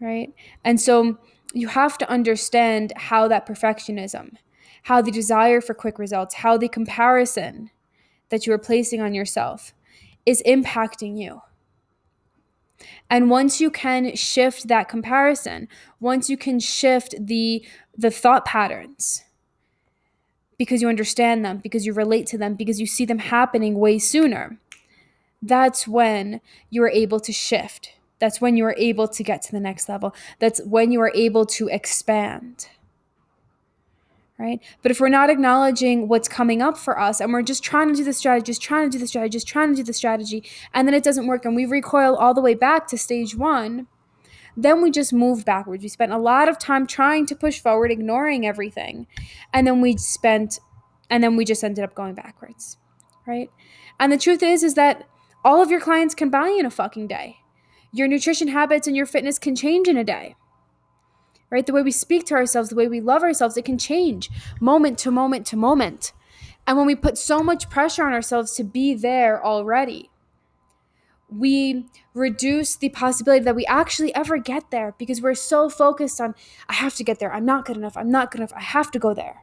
Right? 0.00 0.34
And 0.62 0.80
so 0.80 1.18
you 1.54 1.68
have 1.68 1.96
to 1.98 2.10
understand 2.10 2.92
how 2.96 3.28
that 3.28 3.46
perfectionism, 3.46 4.36
how 4.82 5.00
the 5.00 5.10
desire 5.10 5.62
for 5.62 5.72
quick 5.72 5.98
results, 5.98 6.34
how 6.34 6.58
the 6.58 6.68
comparison 6.68 7.70
that 8.28 8.46
you 8.46 8.52
are 8.52 8.58
placing 8.58 9.00
on 9.00 9.14
yourself 9.14 9.72
is 10.26 10.42
impacting 10.46 11.18
you 11.18 11.40
and 13.08 13.30
once 13.30 13.60
you 13.60 13.70
can 13.70 14.14
shift 14.14 14.68
that 14.68 14.88
comparison 14.88 15.68
once 16.00 16.28
you 16.28 16.36
can 16.36 16.58
shift 16.60 17.14
the 17.18 17.64
the 17.96 18.10
thought 18.10 18.44
patterns 18.44 19.24
because 20.58 20.80
you 20.80 20.88
understand 20.88 21.44
them 21.44 21.58
because 21.58 21.86
you 21.86 21.92
relate 21.92 22.26
to 22.26 22.38
them 22.38 22.54
because 22.54 22.80
you 22.80 22.86
see 22.86 23.04
them 23.04 23.18
happening 23.18 23.78
way 23.78 23.98
sooner 23.98 24.58
that's 25.42 25.86
when 25.86 26.40
you 26.70 26.82
are 26.82 26.90
able 26.90 27.20
to 27.20 27.32
shift. 27.32 27.92
That's 28.18 28.40
when 28.40 28.56
you 28.56 28.64
are 28.64 28.74
able 28.78 29.08
to 29.08 29.22
get 29.22 29.42
to 29.42 29.52
the 29.52 29.60
next 29.60 29.88
level. 29.88 30.14
That's 30.38 30.60
when 30.64 30.90
you 30.90 31.00
are 31.02 31.12
able 31.14 31.46
to 31.46 31.68
expand 31.68 32.68
right? 34.38 34.60
But 34.82 34.90
if 34.90 35.00
we're 35.00 35.08
not 35.08 35.30
acknowledging 35.30 36.08
what's 36.08 36.28
coming 36.28 36.60
up 36.60 36.76
for 36.76 37.00
us 37.00 37.20
and 37.20 37.32
we're 37.32 37.42
just 37.42 37.64
trying 37.64 37.88
to 37.88 37.94
do 37.94 38.04
the 38.04 38.12
strategy, 38.12 38.44
just 38.46 38.62
trying 38.62 38.90
to 38.90 38.96
do 38.96 38.98
the 38.98 39.06
strategy, 39.06 39.32
just 39.32 39.48
trying 39.48 39.70
to 39.70 39.76
do 39.76 39.82
the 39.82 39.92
strategy, 39.92 40.44
and 40.74 40.86
then 40.86 40.94
it 40.94 41.02
doesn't 41.02 41.26
work 41.26 41.44
and 41.44 41.56
we 41.56 41.64
recoil 41.64 42.16
all 42.16 42.34
the 42.34 42.40
way 42.40 42.54
back 42.54 42.86
to 42.88 42.98
stage 42.98 43.34
one, 43.34 43.86
then 44.56 44.82
we 44.82 44.90
just 44.90 45.12
move 45.12 45.44
backwards. 45.44 45.82
We 45.82 45.88
spent 45.88 46.12
a 46.12 46.18
lot 46.18 46.48
of 46.48 46.58
time 46.58 46.86
trying 46.86 47.26
to 47.26 47.36
push 47.36 47.60
forward, 47.60 47.90
ignoring 47.90 48.46
everything, 48.46 49.06
and 49.52 49.66
then 49.66 49.80
we 49.80 49.96
spent, 49.96 50.58
and 51.10 51.22
then 51.22 51.36
we 51.36 51.44
just 51.44 51.62
ended 51.62 51.84
up 51.84 51.94
going 51.94 52.14
backwards, 52.14 52.78
right? 53.26 53.50
And 54.00 54.12
the 54.12 54.18
truth 54.18 54.42
is, 54.42 54.62
is 54.62 54.74
that 54.74 55.06
all 55.44 55.62
of 55.62 55.70
your 55.70 55.80
clients 55.80 56.14
can 56.14 56.30
buy 56.30 56.48
in 56.48 56.66
a 56.66 56.70
fucking 56.70 57.06
day. 57.06 57.36
Your 57.92 58.08
nutrition 58.08 58.48
habits 58.48 58.86
and 58.86 58.96
your 58.96 59.06
fitness 59.06 59.38
can 59.38 59.54
change 59.54 59.88
in 59.88 59.96
a 59.96 60.04
day 60.04 60.36
right? 61.50 61.66
The 61.66 61.72
way 61.72 61.82
we 61.82 61.90
speak 61.90 62.26
to 62.26 62.34
ourselves, 62.34 62.70
the 62.70 62.76
way 62.76 62.88
we 62.88 63.00
love 63.00 63.22
ourselves, 63.22 63.56
it 63.56 63.64
can 63.64 63.78
change 63.78 64.30
moment 64.60 64.98
to 65.00 65.10
moment 65.10 65.46
to 65.46 65.56
moment. 65.56 66.12
And 66.66 66.76
when 66.76 66.86
we 66.86 66.94
put 66.94 67.16
so 67.16 67.42
much 67.42 67.70
pressure 67.70 68.04
on 68.04 68.12
ourselves 68.12 68.54
to 68.56 68.64
be 68.64 68.94
there 68.94 69.44
already, 69.44 70.10
we 71.28 71.86
reduce 72.14 72.76
the 72.76 72.88
possibility 72.88 73.44
that 73.44 73.56
we 73.56 73.66
actually 73.66 74.14
ever 74.14 74.38
get 74.38 74.70
there 74.70 74.94
because 74.98 75.20
we're 75.20 75.34
so 75.34 75.68
focused 75.68 76.20
on, 76.20 76.34
I 76.68 76.74
have 76.74 76.94
to 76.96 77.04
get 77.04 77.18
there. 77.18 77.32
I'm 77.32 77.44
not 77.44 77.64
good 77.64 77.76
enough. 77.76 77.96
I'm 77.96 78.10
not 78.10 78.30
good 78.30 78.40
enough. 78.40 78.52
I 78.54 78.60
have 78.60 78.90
to 78.92 78.98
go 78.98 79.14
there. 79.14 79.42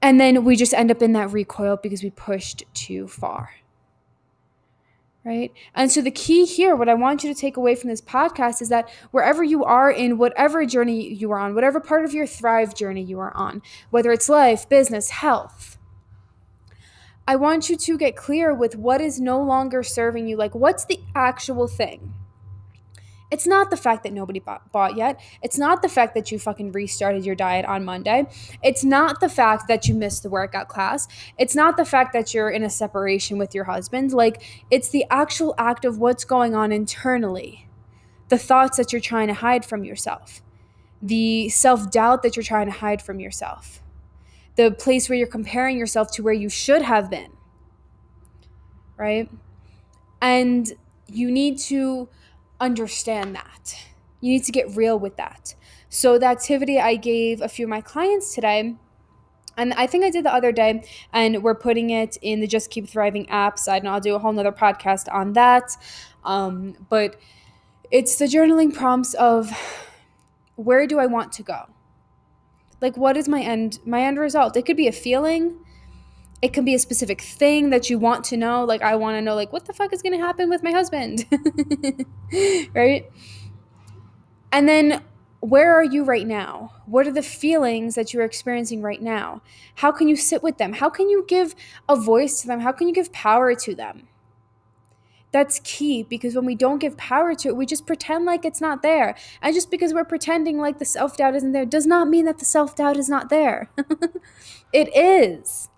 And 0.00 0.20
then 0.20 0.44
we 0.44 0.56
just 0.56 0.74
end 0.74 0.90
up 0.90 1.00
in 1.00 1.12
that 1.12 1.30
recoil 1.30 1.78
because 1.80 2.02
we 2.02 2.10
pushed 2.10 2.64
too 2.74 3.06
far 3.06 3.50
right? 5.24 5.52
And 5.74 5.90
so 5.90 6.00
the 6.00 6.10
key 6.10 6.44
here, 6.44 6.74
what 6.74 6.88
I 6.88 6.94
want 6.94 7.22
you 7.22 7.32
to 7.32 7.40
take 7.40 7.56
away 7.56 7.74
from 7.74 7.90
this 7.90 8.00
podcast 8.00 8.60
is 8.60 8.68
that 8.70 8.88
wherever 9.10 9.42
you 9.44 9.64
are 9.64 9.90
in 9.90 10.18
whatever 10.18 10.64
journey 10.66 11.12
you 11.12 11.30
are 11.30 11.38
on, 11.38 11.54
whatever 11.54 11.80
part 11.80 12.04
of 12.04 12.12
your 12.12 12.26
thrive 12.26 12.74
journey 12.74 13.02
you 13.02 13.18
are 13.20 13.34
on, 13.36 13.62
whether 13.90 14.10
it's 14.10 14.28
life, 14.28 14.68
business, 14.68 15.10
health, 15.10 15.78
I 17.26 17.36
want 17.36 17.70
you 17.70 17.76
to 17.76 17.98
get 17.98 18.16
clear 18.16 18.52
with 18.52 18.74
what 18.74 19.00
is 19.00 19.20
no 19.20 19.40
longer 19.40 19.82
serving 19.82 20.26
you. 20.26 20.36
Like, 20.36 20.54
what's 20.54 20.84
the 20.84 20.98
actual 21.14 21.68
thing? 21.68 22.14
It's 23.32 23.46
not 23.46 23.70
the 23.70 23.78
fact 23.78 24.02
that 24.02 24.12
nobody 24.12 24.40
bought, 24.40 24.70
bought, 24.72 24.94
yet. 24.94 25.18
It's 25.42 25.56
not 25.56 25.80
the 25.80 25.88
fact 25.88 26.14
that 26.14 26.30
you 26.30 26.38
fucking 26.38 26.72
restarted 26.72 27.24
your 27.24 27.34
diet 27.34 27.64
on 27.64 27.82
Monday. 27.82 28.26
It's 28.62 28.84
not 28.84 29.20
the 29.20 29.28
fact 29.30 29.68
that 29.68 29.88
you 29.88 29.94
missed 29.94 30.22
the 30.22 30.28
workout 30.28 30.68
class. 30.68 31.08
It's 31.38 31.56
not 31.56 31.78
the 31.78 31.86
fact 31.86 32.12
that 32.12 32.34
you're 32.34 32.50
in 32.50 32.62
a 32.62 32.68
separation 32.68 33.38
with 33.38 33.54
your 33.54 33.64
husband. 33.64 34.12
Like, 34.12 34.42
it's 34.70 34.90
the 34.90 35.06
actual 35.10 35.54
act 35.56 35.86
of 35.86 35.96
what's 35.96 36.26
going 36.26 36.54
on 36.54 36.72
internally, 36.72 37.66
the 38.28 38.36
thoughts 38.36 38.76
that 38.76 38.92
you're 38.92 39.00
trying 39.00 39.28
to 39.28 39.34
hide 39.34 39.64
from 39.64 39.82
yourself, 39.82 40.42
the 41.00 41.48
self 41.48 41.90
doubt 41.90 42.22
that 42.24 42.36
you're 42.36 42.42
trying 42.42 42.66
to 42.66 42.72
hide 42.72 43.00
from 43.00 43.18
yourself, 43.18 43.82
the 44.56 44.70
place 44.70 45.08
where 45.08 45.16
you're 45.16 45.26
comparing 45.26 45.78
yourself 45.78 46.12
to 46.12 46.22
where 46.22 46.34
you 46.34 46.50
should 46.50 46.82
have 46.82 47.08
been. 47.08 47.32
Right? 48.98 49.30
And 50.20 50.70
you 51.06 51.30
need 51.30 51.58
to 51.58 52.10
understand 52.64 53.34
that. 53.34 53.76
You 54.20 54.32
need 54.32 54.44
to 54.44 54.52
get 54.52 54.76
real 54.76 54.98
with 54.98 55.16
that. 55.16 55.54
So, 55.88 56.18
the 56.18 56.26
activity 56.26 56.80
I 56.80 56.96
gave 56.96 57.40
a 57.40 57.48
few 57.48 57.66
of 57.66 57.70
my 57.70 57.80
clients 57.80 58.34
today 58.34 58.76
and 59.56 59.74
I 59.74 59.86
think 59.86 60.04
I 60.04 60.10
did 60.10 60.24
the 60.24 60.32
other 60.32 60.50
day, 60.52 60.82
and 61.12 61.42
we're 61.42 61.54
putting 61.54 61.90
it 61.90 62.16
in 62.22 62.40
the 62.40 62.46
Just 62.46 62.70
Keep 62.70 62.88
Thriving 62.88 63.28
app 63.28 63.58
side, 63.58 63.82
and 63.82 63.88
I'll 63.88 64.00
do 64.00 64.14
a 64.14 64.18
whole 64.18 64.32
nother 64.32 64.52
podcast 64.52 65.12
on 65.12 65.34
that. 65.34 65.76
Um, 66.24 66.74
but 66.88 67.16
it's 67.90 68.16
the 68.16 68.24
journaling 68.24 68.72
prompts 68.72 69.14
of 69.14 69.50
where 70.56 70.86
do 70.86 70.98
I 70.98 71.06
want 71.06 71.32
to 71.32 71.42
go? 71.42 71.66
Like 72.80 72.96
what 72.96 73.16
is 73.16 73.28
my 73.28 73.40
end 73.40 73.78
my 73.84 74.02
end 74.02 74.18
result? 74.18 74.56
It 74.56 74.62
could 74.62 74.76
be 74.76 74.88
a 74.88 74.92
feeling, 74.92 75.58
it 76.42 76.52
can 76.52 76.64
be 76.64 76.74
a 76.74 76.78
specific 76.78 77.20
thing 77.20 77.70
that 77.70 77.88
you 77.88 77.98
want 77.98 78.24
to 78.24 78.36
know. 78.36 78.64
Like 78.64 78.82
I 78.82 78.96
want 78.96 79.16
to 79.16 79.22
know 79.22 79.36
like 79.36 79.52
what 79.52 79.64
the 79.64 79.72
fuck 79.72 79.92
is 79.92 80.02
going 80.02 80.12
to 80.12 80.18
happen 80.18 80.50
with 80.50 80.62
my 80.62 80.72
husband? 80.72 81.24
right? 82.74 83.08
And 84.50 84.68
then 84.68 85.02
where 85.38 85.74
are 85.74 85.84
you 85.84 86.04
right 86.04 86.26
now? 86.26 86.72
What 86.86 87.06
are 87.06 87.12
the 87.12 87.22
feelings 87.22 87.94
that 87.94 88.12
you're 88.12 88.24
experiencing 88.24 88.82
right 88.82 89.00
now? 89.00 89.40
How 89.76 89.92
can 89.92 90.08
you 90.08 90.16
sit 90.16 90.42
with 90.42 90.58
them? 90.58 90.74
How 90.74 90.90
can 90.90 91.08
you 91.08 91.24
give 91.26 91.54
a 91.88 91.96
voice 91.96 92.40
to 92.42 92.48
them? 92.48 92.60
How 92.60 92.72
can 92.72 92.88
you 92.88 92.94
give 92.94 93.12
power 93.12 93.54
to 93.54 93.74
them? 93.74 94.08
That's 95.30 95.60
key 95.64 96.02
because 96.02 96.34
when 96.34 96.44
we 96.44 96.54
don't 96.54 96.78
give 96.78 96.96
power 96.96 97.34
to 97.36 97.48
it, 97.48 97.56
we 97.56 97.66
just 97.66 97.86
pretend 97.86 98.26
like 98.26 98.44
it's 98.44 98.60
not 98.60 98.82
there. 98.82 99.16
And 99.40 99.54
just 99.54 99.70
because 99.70 99.94
we're 99.94 100.04
pretending 100.04 100.58
like 100.58 100.78
the 100.78 100.84
self 100.84 101.16
doubt 101.16 101.34
isn't 101.36 101.52
there 101.52 101.64
does 101.64 101.86
not 101.86 102.08
mean 102.08 102.26
that 102.26 102.38
the 102.38 102.44
self 102.44 102.76
doubt 102.76 102.96
is 102.96 103.08
not 103.08 103.30
there. 103.30 103.70
it 104.72 104.94
is. 104.94 105.70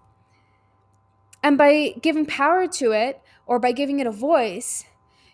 And 1.45 1.59
by 1.59 1.95
giving 2.01 2.25
power 2.25 2.67
to 2.67 2.93
it 2.93 3.21
or 3.45 3.59
by 3.59 3.73
giving 3.73 4.01
it 4.01 4.07
a 4.07 4.11
voice, 4.11 4.87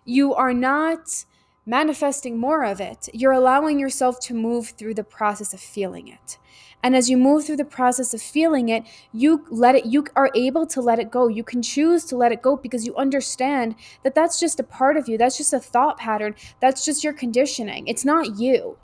you 0.05 0.35
are 0.35 0.53
not 0.53 1.25
manifesting 1.65 2.37
more 2.37 2.65
of 2.65 2.81
it. 2.81 3.09
You're 3.15 3.31
allowing 3.31 3.79
yourself 3.79 4.19
to 4.23 4.35
move 4.35 4.71
through 4.71 4.95
the 4.95 5.05
process 5.05 5.55
of 5.55 5.61
feeling 5.61 6.09
it. 6.09 6.37
And 6.83 6.97
as 6.97 7.09
you 7.09 7.17
move 7.17 7.45
through 7.45 7.59
the 7.59 7.65
process 7.65 8.13
of 8.13 8.21
feeling 8.21 8.71
it, 8.71 8.83
you 9.13 9.47
let 9.51 9.77
it 9.77 9.87
you 9.87 10.05
are 10.17 10.33
able 10.35 10.67
to 10.67 10.81
let 10.81 10.99
it 10.99 11.13
go. 11.13 11.29
You 11.29 11.45
can 11.45 11.63
choose 11.63 12.05
to 12.07 12.17
let 12.17 12.33
it 12.33 12.43
go 12.43 12.57
because 12.57 12.85
you 12.85 12.97
understand 12.97 13.77
that 14.03 14.17
that's 14.17 14.41
just 14.41 14.59
a 14.59 14.65
part 14.65 14.97
of 14.97 15.09
you. 15.09 15.17
That's 15.17 15.39
just 15.39 15.53
a 15.53 15.61
thought 15.61 15.97
pattern. 15.97 16.35
That's 16.59 16.85
just 16.85 17.05
your 17.05 17.13
conditioning. 17.13 17.87
It's 17.87 18.05
not 18.05 18.37
you. 18.37 18.79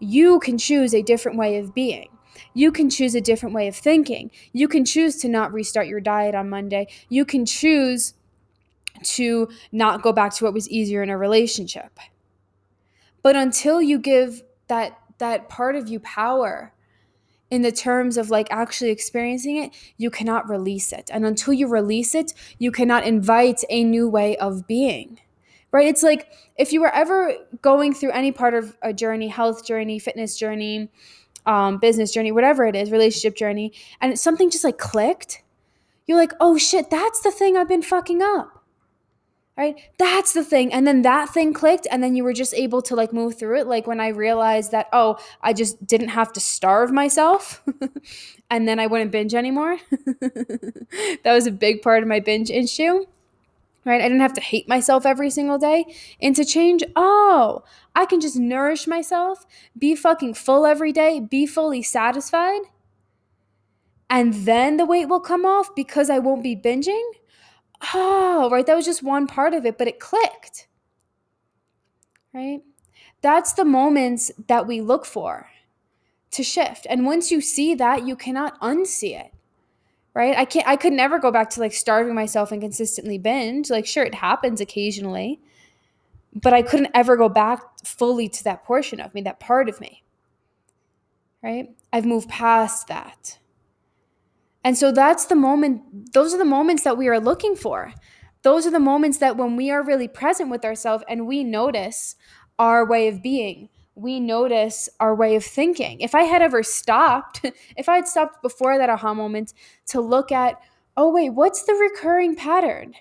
You 0.00 0.40
can 0.40 0.58
choose 0.58 0.92
a 0.94 1.02
different 1.02 1.38
way 1.38 1.58
of 1.58 1.74
being. 1.74 2.08
You 2.54 2.72
can 2.72 2.90
choose 2.90 3.14
a 3.14 3.20
different 3.20 3.54
way 3.54 3.68
of 3.68 3.76
thinking. 3.76 4.30
You 4.52 4.68
can 4.68 4.84
choose 4.84 5.16
to 5.18 5.28
not 5.28 5.52
restart 5.52 5.86
your 5.86 6.00
diet 6.00 6.34
on 6.34 6.50
Monday. 6.50 6.88
You 7.08 7.24
can 7.24 7.46
choose 7.46 8.14
to 9.02 9.48
not 9.70 10.02
go 10.02 10.12
back 10.12 10.34
to 10.34 10.44
what 10.44 10.54
was 10.54 10.68
easier 10.68 11.02
in 11.02 11.10
a 11.10 11.18
relationship. 11.18 11.98
But 13.22 13.36
until 13.36 13.80
you 13.80 13.98
give 13.98 14.42
that 14.68 14.98
that 15.18 15.48
part 15.48 15.76
of 15.76 15.88
you 15.88 16.00
power 16.00 16.72
in 17.50 17.62
the 17.62 17.70
terms 17.70 18.16
of 18.16 18.30
like 18.30 18.48
actually 18.50 18.90
experiencing 18.90 19.58
it, 19.58 19.72
you 19.98 20.10
cannot 20.10 20.48
release 20.48 20.92
it. 20.92 21.10
And 21.12 21.24
until 21.24 21.52
you 21.52 21.68
release 21.68 22.14
it, 22.14 22.32
you 22.58 22.72
cannot 22.72 23.06
invite 23.06 23.62
a 23.68 23.84
new 23.84 24.08
way 24.08 24.36
of 24.38 24.66
being. 24.66 25.20
Right? 25.70 25.86
It's 25.86 26.02
like 26.02 26.32
if 26.56 26.72
you 26.72 26.80
were 26.80 26.92
ever 26.92 27.34
going 27.62 27.94
through 27.94 28.10
any 28.10 28.32
part 28.32 28.54
of 28.54 28.76
a 28.82 28.92
journey, 28.92 29.28
health 29.28 29.64
journey, 29.66 29.98
fitness 29.98 30.36
journey, 30.36 30.90
um, 31.46 31.78
business 31.78 32.12
journey, 32.12 32.32
whatever 32.32 32.64
it 32.66 32.76
is, 32.76 32.90
relationship 32.90 33.36
journey, 33.36 33.72
and 34.00 34.18
something 34.18 34.50
just 34.50 34.64
like 34.64 34.78
clicked, 34.78 35.42
you're 36.06 36.18
like, 36.18 36.32
oh 36.40 36.58
shit, 36.58 36.90
that's 36.90 37.20
the 37.20 37.30
thing 37.30 37.56
I've 37.56 37.68
been 37.68 37.82
fucking 37.82 38.22
up. 38.22 38.58
Right? 39.56 39.76
That's 39.98 40.32
the 40.32 40.42
thing 40.42 40.72
and 40.72 40.86
then 40.86 41.02
that 41.02 41.28
thing 41.28 41.52
clicked 41.52 41.86
and 41.90 42.02
then 42.02 42.16
you 42.16 42.24
were 42.24 42.32
just 42.32 42.54
able 42.54 42.80
to 42.82 42.96
like 42.96 43.12
move 43.12 43.38
through 43.38 43.60
it 43.60 43.66
like 43.66 43.86
when 43.86 44.00
i 44.00 44.08
realized 44.08 44.72
that 44.72 44.88
oh 44.94 45.18
i 45.42 45.52
just 45.52 45.86
didn't 45.86 46.08
have 46.08 46.32
to 46.32 46.40
starve 46.40 46.90
myself 46.90 47.62
and 48.50 48.66
then 48.66 48.80
i 48.80 48.86
wouldn't 48.86 49.12
binge 49.12 49.34
anymore. 49.34 49.76
That 51.22 51.34
was 51.34 51.46
a 51.46 51.52
big 51.52 51.82
part 51.82 52.02
of 52.02 52.08
my 52.08 52.18
binge 52.18 52.50
issue 52.50 53.04
right 53.84 54.00
i 54.00 54.04
didn't 54.04 54.20
have 54.20 54.32
to 54.32 54.40
hate 54.40 54.68
myself 54.68 55.04
every 55.06 55.30
single 55.30 55.58
day 55.58 55.84
and 56.20 56.36
to 56.36 56.44
change 56.44 56.82
oh 56.96 57.62
i 57.94 58.04
can 58.04 58.20
just 58.20 58.36
nourish 58.36 58.86
myself 58.86 59.46
be 59.78 59.94
fucking 59.94 60.34
full 60.34 60.66
every 60.66 60.92
day 60.92 61.20
be 61.20 61.46
fully 61.46 61.82
satisfied 61.82 62.62
and 64.10 64.34
then 64.34 64.76
the 64.76 64.84
weight 64.84 65.06
will 65.06 65.20
come 65.20 65.44
off 65.44 65.74
because 65.74 66.10
i 66.10 66.18
won't 66.18 66.42
be 66.42 66.56
binging 66.56 67.12
oh, 67.94 68.48
right, 68.50 68.66
that 68.66 68.76
was 68.76 68.84
just 68.84 69.02
one 69.02 69.26
part 69.26 69.54
of 69.54 69.66
it, 69.66 69.78
but 69.78 69.88
it 69.88 70.00
clicked. 70.00 70.68
Right? 72.32 72.60
That's 73.20 73.52
the 73.52 73.64
moments 73.64 74.30
that 74.48 74.66
we 74.66 74.80
look 74.80 75.04
for 75.04 75.48
to 76.32 76.42
shift. 76.42 76.86
And 76.88 77.04
once 77.04 77.30
you 77.30 77.40
see 77.40 77.74
that, 77.74 78.06
you 78.06 78.16
cannot 78.16 78.58
unsee 78.60 79.18
it. 79.20 79.32
Right? 80.14 80.36
I 80.36 80.44
can't 80.44 80.68
I 80.68 80.76
could 80.76 80.92
never 80.92 81.18
go 81.18 81.30
back 81.30 81.48
to 81.50 81.60
like 81.60 81.72
starving 81.72 82.14
myself 82.14 82.52
and 82.52 82.60
consistently 82.60 83.16
binge. 83.18 83.70
Like 83.70 83.86
sure 83.86 84.04
it 84.04 84.14
happens 84.14 84.60
occasionally, 84.60 85.40
but 86.34 86.52
I 86.52 86.62
couldn't 86.62 86.90
ever 86.94 87.16
go 87.16 87.28
back 87.28 87.62
fully 87.84 88.28
to 88.28 88.44
that 88.44 88.64
portion 88.64 89.00
of 89.00 89.14
me, 89.14 89.22
that 89.22 89.40
part 89.40 89.68
of 89.68 89.80
me. 89.80 90.02
Right? 91.42 91.70
I've 91.92 92.06
moved 92.06 92.28
past 92.28 92.88
that. 92.88 93.38
And 94.64 94.78
so 94.78 94.92
that's 94.92 95.26
the 95.26 95.34
moment, 95.34 96.12
those 96.12 96.32
are 96.32 96.38
the 96.38 96.44
moments 96.44 96.84
that 96.84 96.96
we 96.96 97.08
are 97.08 97.18
looking 97.18 97.56
for. 97.56 97.92
Those 98.42 98.66
are 98.66 98.70
the 98.70 98.80
moments 98.80 99.18
that 99.18 99.36
when 99.36 99.56
we 99.56 99.70
are 99.70 99.82
really 99.82 100.08
present 100.08 100.50
with 100.50 100.64
ourselves 100.64 101.04
and 101.08 101.26
we 101.26 101.42
notice 101.42 102.16
our 102.58 102.86
way 102.86 103.08
of 103.08 103.22
being, 103.22 103.68
we 104.02 104.20
notice 104.20 104.88
our 105.00 105.14
way 105.14 105.36
of 105.36 105.44
thinking. 105.44 106.00
If 106.00 106.14
I 106.14 106.24
had 106.24 106.42
ever 106.42 106.62
stopped, 106.62 107.40
if 107.76 107.88
I 107.88 107.96
had 107.96 108.08
stopped 108.08 108.42
before 108.42 108.76
that 108.78 108.90
aha 108.90 109.14
moment 109.14 109.54
to 109.86 110.00
look 110.00 110.32
at, 110.32 110.60
oh, 110.96 111.10
wait, 111.10 111.30
what's 111.30 111.62
the 111.62 111.74
recurring 111.74 112.36
pattern? 112.36 112.94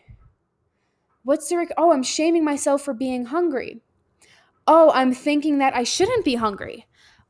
What's 1.24 1.50
the, 1.50 1.58
rec- 1.58 1.74
oh, 1.78 1.92
I'm 1.92 2.04
shaming 2.04 2.46
myself 2.46 2.82
for 2.84 2.94
being 2.94 3.26
hungry. 3.26 3.82
Oh, 4.66 4.92
I'm 4.94 5.14
thinking 5.14 5.58
that 5.58 5.76
I 5.76 5.84
shouldn't 5.84 6.24
be 6.24 6.36
hungry 6.36 6.88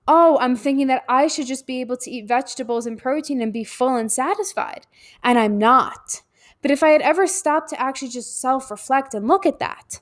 oh, 0.07 0.37
I'm 0.41 0.55
thinking 0.55 0.87
that 0.87 1.03
I 1.07 1.27
should 1.27 1.47
just 1.47 1.67
be 1.67 1.81
able 1.81 1.97
to 1.97 2.11
eat 2.11 2.27
vegetables 2.27 2.85
and 2.85 2.97
protein 2.97 3.41
and 3.41 3.53
be 3.53 3.63
full 3.63 3.95
and 3.95 4.11
satisfied. 4.11 4.87
And 5.23 5.37
I'm 5.37 5.57
not. 5.57 6.21
But 6.61 6.71
if 6.71 6.83
I 6.83 6.89
had 6.89 7.01
ever 7.01 7.27
stopped 7.27 7.69
to 7.69 7.81
actually 7.81 8.09
just 8.09 8.39
self 8.39 8.69
reflect 8.69 9.13
and 9.13 9.27
look 9.27 9.45
at 9.45 9.59
that 9.59 10.01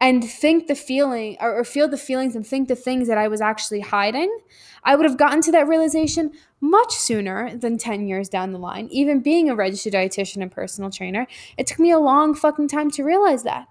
and 0.00 0.24
think 0.24 0.66
the 0.66 0.74
feeling 0.74 1.36
or, 1.40 1.56
or, 1.56 1.64
feel 1.64 1.88
the 1.88 1.98
feelings 1.98 2.36
and 2.36 2.46
think 2.46 2.68
the 2.68 2.76
things 2.76 3.08
that 3.08 3.18
I 3.18 3.26
was 3.26 3.40
actually 3.40 3.80
hiding, 3.80 4.38
I 4.84 4.94
would 4.94 5.04
have 5.04 5.18
gotten 5.18 5.40
to 5.42 5.52
that 5.52 5.66
realization 5.66 6.32
much 6.60 6.92
sooner 6.92 7.56
than 7.56 7.78
10 7.78 8.06
years 8.06 8.28
down 8.28 8.52
the 8.52 8.58
line. 8.58 8.88
Even 8.92 9.20
being 9.20 9.50
a 9.50 9.56
registered 9.56 9.94
dietitian 9.94 10.40
and 10.40 10.52
personal 10.52 10.90
trainer, 10.90 11.26
it 11.56 11.66
took 11.66 11.80
me 11.80 11.90
a 11.90 11.98
long 11.98 12.34
fucking 12.34 12.68
time 12.68 12.90
to 12.92 13.02
realize 13.02 13.42
that 13.42 13.66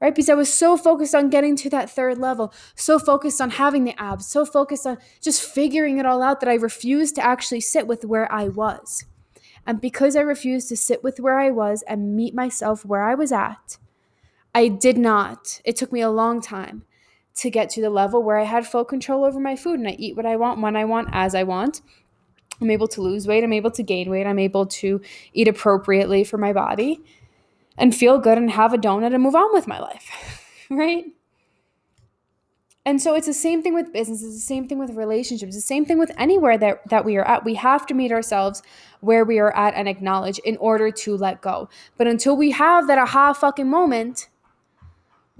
right? 0.00 0.14
Because 0.14 0.30
I 0.30 0.34
was 0.34 0.52
so 0.52 0.76
focused 0.76 1.14
on 1.14 1.30
getting 1.30 1.56
to 1.56 1.70
that 1.70 1.90
third 1.90 2.18
level, 2.18 2.52
so 2.74 2.98
focused 2.98 3.40
on 3.40 3.50
having 3.50 3.84
the 3.84 4.00
abs, 4.00 4.26
so 4.26 4.44
focused 4.44 4.86
on 4.86 4.98
just 5.20 5.42
figuring 5.42 5.98
it 5.98 6.06
all 6.06 6.22
out 6.22 6.40
that 6.40 6.48
I 6.48 6.54
refused 6.54 7.16
to 7.16 7.24
actually 7.24 7.60
sit 7.60 7.86
with 7.86 8.04
where 8.04 8.30
I 8.32 8.48
was. 8.48 9.04
And 9.66 9.80
because 9.80 10.16
I 10.16 10.20
refused 10.20 10.70
to 10.70 10.76
sit 10.76 11.04
with 11.04 11.20
where 11.20 11.38
I 11.38 11.50
was 11.50 11.82
and 11.82 12.16
meet 12.16 12.34
myself 12.34 12.84
where 12.84 13.02
I 13.02 13.14
was 13.14 13.30
at, 13.30 13.76
I 14.54 14.68
did 14.68 14.98
not. 14.98 15.60
It 15.64 15.76
took 15.76 15.92
me 15.92 16.00
a 16.00 16.10
long 16.10 16.40
time 16.40 16.82
to 17.36 17.50
get 17.50 17.70
to 17.70 17.80
the 17.80 17.90
level 17.90 18.22
where 18.22 18.38
I 18.38 18.44
had 18.44 18.66
full 18.66 18.84
control 18.84 19.24
over 19.24 19.38
my 19.38 19.56
food 19.56 19.78
and 19.78 19.88
I 19.88 19.92
eat 19.92 20.16
what 20.16 20.26
I 20.26 20.36
want, 20.36 20.60
when 20.60 20.76
I 20.76 20.84
want, 20.84 21.08
as 21.12 21.34
I 21.34 21.44
want. 21.44 21.80
I'm 22.60 22.70
able 22.70 22.88
to 22.88 23.00
lose 23.00 23.26
weight, 23.26 23.42
I'm 23.42 23.52
able 23.52 23.70
to 23.70 23.82
gain 23.82 24.10
weight, 24.10 24.26
I'm 24.26 24.38
able 24.38 24.66
to 24.66 25.00
eat 25.32 25.48
appropriately 25.48 26.24
for 26.24 26.36
my 26.36 26.52
body 26.52 27.02
and 27.78 27.94
feel 27.94 28.18
good 28.18 28.36
and 28.36 28.50
have 28.50 28.74
a 28.74 28.78
donut 28.78 29.14
and 29.14 29.22
move 29.22 29.34
on 29.34 29.52
with 29.54 29.66
my 29.66 29.78
life, 29.78 30.66
right? 30.70 31.06
And 32.84 33.00
so 33.00 33.14
it's 33.14 33.26
the 33.26 33.34
same 33.34 33.62
thing 33.62 33.74
with 33.74 33.92
business, 33.92 34.22
it's 34.22 34.34
the 34.34 34.40
same 34.40 34.66
thing 34.66 34.78
with 34.78 34.90
relationships, 34.90 35.54
the 35.54 35.60
same 35.60 35.84
thing 35.84 35.98
with 35.98 36.10
anywhere 36.18 36.58
that, 36.58 36.86
that 36.88 37.04
we 37.04 37.16
are 37.16 37.24
at. 37.24 37.44
We 37.44 37.54
have 37.54 37.86
to 37.86 37.94
meet 37.94 38.10
ourselves 38.10 38.62
where 39.00 39.24
we 39.24 39.38
are 39.38 39.54
at 39.56 39.74
and 39.74 39.88
acknowledge 39.88 40.38
in 40.40 40.56
order 40.58 40.90
to 40.90 41.16
let 41.16 41.40
go. 41.40 41.68
But 41.96 42.06
until 42.06 42.36
we 42.36 42.50
have 42.50 42.86
that 42.86 42.98
aha 42.98 43.32
fucking 43.32 43.68
moment, 43.68 44.28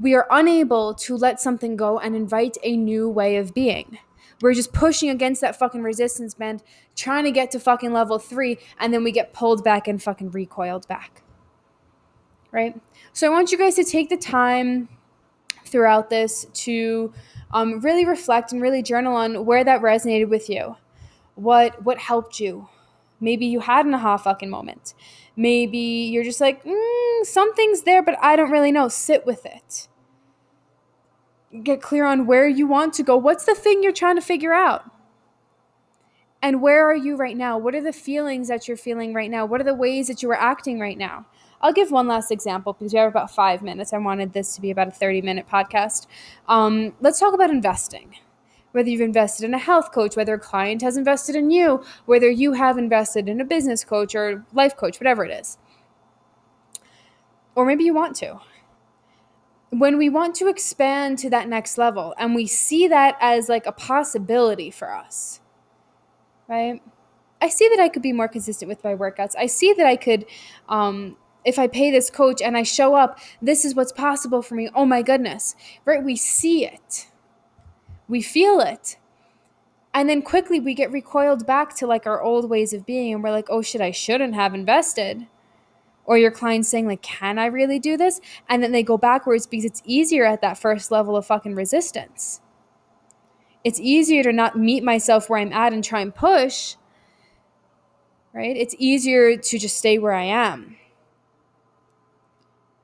we 0.01 0.15
are 0.15 0.27
unable 0.31 0.95
to 0.95 1.17
let 1.17 1.41
something 1.41 1.77
go 1.77 1.99
and 1.99 2.17
invite 2.17 2.57
a 2.63 2.77
new 2.77 3.09
way 3.09 3.37
of 3.37 3.55
being. 3.55 3.99
We're 4.41 4.55
just 4.55 4.73
pushing 4.73 5.11
against 5.11 5.43
that 5.43 5.57
fucking 5.57 5.83
resistance 5.83 6.35
band, 6.35 6.63
trying 6.97 7.25
to 7.25 7.31
get 7.31 7.51
to 7.51 7.61
fucking 7.61 7.93
level 7.93 8.19
three, 8.19 8.59
and 8.79 8.93
then 8.93 9.05
we 9.05 9.13
get 9.13 9.35
pulled 9.35 9.63
back 9.63 9.87
and 9.87 10.03
fucking 10.03 10.31
recoiled 10.31 10.89
back 10.89 11.23
right? 12.53 12.79
So 13.13 13.27
I 13.27 13.31
want 13.31 13.53
you 13.53 13.59
guys 13.59 13.77
to 13.77 13.85
take 13.85 14.09
the 14.09 14.17
time 14.17 14.89
throughout 15.67 16.11
this 16.11 16.47
to 16.53 17.13
um, 17.53 17.81
really 17.81 18.05
reflect 18.05 18.53
and 18.53 18.61
really 18.63 18.83
journal 18.83 19.15
on 19.15 19.45
where 19.45 19.65
that 19.65 19.83
resonated 19.83 20.29
with 20.29 20.49
you. 20.49 20.77
What 21.35 21.83
what 21.85 21.99
helped 21.99 22.41
you? 22.41 22.69
Maybe 23.21 23.47
you 23.47 23.61
had 23.61 23.87
an 23.87 23.95
aha 23.95 24.17
fucking 24.17 24.51
moment. 24.51 24.95
Maybe 25.37 25.79
you're 25.79 26.25
just 26.25 26.41
like, 26.41 26.65
mm, 26.65 27.25
something's 27.25 27.83
there, 27.83 28.03
but 28.03 28.17
I 28.21 28.37
don't 28.37 28.51
really 28.51 28.73
know. 28.73 28.89
Sit 28.89 29.27
with 29.27 29.47
it. 29.47 29.89
Get 31.63 31.83
clear 31.83 32.05
on 32.05 32.27
where 32.27 32.47
you 32.47 32.67
want 32.67 32.95
to 32.95 33.03
go. 33.03 33.17
What's 33.17 33.45
the 33.45 33.55
thing 33.55 33.83
you're 33.83 33.93
trying 33.93 34.15
to 34.15 34.23
figure 34.23 34.55
out? 34.55 34.89
And 36.43 36.63
where 36.63 36.89
are 36.89 36.97
you 36.97 37.17
right 37.17 37.37
now? 37.37 37.59
What 37.59 37.75
are 37.75 37.83
the 37.83 37.93
feelings 37.93 38.49
that 38.49 38.67
you're 38.67 38.77
feeling 38.77 39.13
right 39.13 39.31
now? 39.31 39.45
What 39.45 39.61
are 39.61 39.65
the 39.65 39.75
ways 39.75 40.07
that 40.07 40.23
you 40.23 40.31
are 40.31 40.41
acting 40.41 40.79
right 40.79 40.97
now? 40.97 41.27
I'll 41.61 41.73
give 41.73 41.91
one 41.91 42.07
last 42.07 42.31
example 42.31 42.73
because 42.73 42.93
we 42.93 42.99
have 42.99 43.11
about 43.11 43.31
five 43.31 43.63
minutes. 43.63 43.93
I 43.93 43.99
wanted 43.99 44.33
this 44.33 44.55
to 44.55 44.63
be 44.63 44.71
about 44.71 44.89
a 44.89 44.93
30 44.93 45.23
minute 45.23 45.47
podcast. 45.49 46.07
Um, 46.49 46.95
let's 47.01 47.21
talk 47.21 47.35
about 47.35 47.51
investing. 47.51 48.17
Whether 48.73 48.89
you've 48.89 49.01
invested 49.01 49.45
in 49.45 49.53
a 49.53 49.59
health 49.59 49.93
coach, 49.93 50.17
whether 50.17 50.35
a 50.35 50.39
client 50.39 50.81
has 50.83 50.97
invested 50.97 51.35
in 51.35 51.51
you, 51.51 51.85
whether 52.07 52.31
you 52.31 52.53
have 52.53 52.79
invested 52.79 53.29
in 53.29 53.41
a 53.41 53.45
business 53.45 53.85
coach 53.85 54.15
or 54.15 54.47
life 54.53 54.77
coach, 54.77 55.01
whatever 55.01 55.25
it 55.25 55.33
is. 55.33 55.59
Or 57.55 57.67
maybe 57.67 57.85
you 57.85 57.93
want 57.93 58.17
to. 58.17 58.41
When 59.71 59.99
we 59.99 60.09
want 60.09 60.35
to 60.37 60.49
expand 60.49 61.19
to 61.21 61.31
that 61.31 61.49
next 61.49 61.79
level 61.79 62.15
and 62.19 62.35
we 62.35 62.47
see 62.47 62.89
that 62.89 63.17
as 63.21 63.49
like 63.49 63.67
a 63.67 63.73
possibility 63.73 64.71
for 64.71 64.93
us, 64.93 65.41
right? 66.49 66.83
I 67.41 67.49
see 67.49 67.69
that 67.69 67.81
I 67.81 67.89
could 67.89 68.03
be 68.03 68.13
more 68.13 68.29
consistent 68.29 68.69
with 68.69 68.83
my 68.85 68.95
workouts. 68.95 69.35
I 69.39 69.47
see 69.47 69.73
that 69.73 69.87
I 69.87 69.97
could 69.97 70.27
um, 70.69 71.17
if 71.45 71.59
I 71.59 71.67
pay 71.67 71.91
this 71.91 72.11
coach 72.11 72.43
and 72.43 72.57
I 72.57 72.63
show 72.63 72.95
up, 72.95 73.19
this 73.41 73.65
is 73.65 73.75
what's 73.75 73.93
possible 73.93 74.43
for 74.43 74.55
me. 74.55 74.69
Oh 74.75 74.85
my 74.85 75.03
goodness. 75.03 75.55
Right? 75.85 76.03
We 76.03 76.17
see 76.17 76.67
it, 76.67 77.09
we 78.09 78.23
feel 78.23 78.61
it. 78.61 78.97
And 79.93 80.09
then 80.09 80.23
quickly 80.23 80.61
we 80.61 80.75
get 80.75 80.93
recoiled 80.93 81.47
back 81.47 81.75
to 81.77 81.87
like 81.87 82.07
our 82.07 82.23
old 82.23 82.49
ways 82.49 82.73
of 82.73 82.87
being 82.87 83.13
and 83.13 83.25
we're 83.25 83.33
like, 83.33 83.49
oh 83.51 83.63
shit, 83.63 83.81
I 83.81 83.91
shouldn't 83.91 84.35
have 84.35 84.55
invested. 84.55 85.27
Or 86.11 86.19
your 86.19 86.33
client 86.33 86.67
saying, 86.67 86.89
like, 86.89 87.03
can 87.03 87.39
I 87.39 87.47
really 87.47 87.79
do 87.79 87.97
this? 87.97 88.21
And 88.49 88.63
then 88.63 88.73
they 88.73 88.83
go 88.83 88.99
backwards 88.99 89.47
because 89.47 89.65
it's 89.65 89.81
easier 89.85 90.25
at 90.25 90.41
that 90.41 90.59
first 90.59 90.91
level 90.91 91.17
of 91.17 91.25
fucking 91.25 91.55
resistance. 91.55 92.41
It's 93.63 93.79
easier 93.79 94.25
to 94.25 94.33
not 94.33 94.59
meet 94.59 94.83
myself 94.83 95.31
where 95.31 95.39
I'm 95.39 95.53
at 95.53 95.73
and 95.73 95.85
try 95.85 96.01
and 96.01 96.13
push, 96.13 96.75
right? 98.33 98.57
It's 98.57 98.75
easier 98.79 99.37
to 99.37 99.59
just 99.59 99.77
stay 99.77 99.99
where 99.99 100.15
I 100.15 100.25
am 100.25 100.77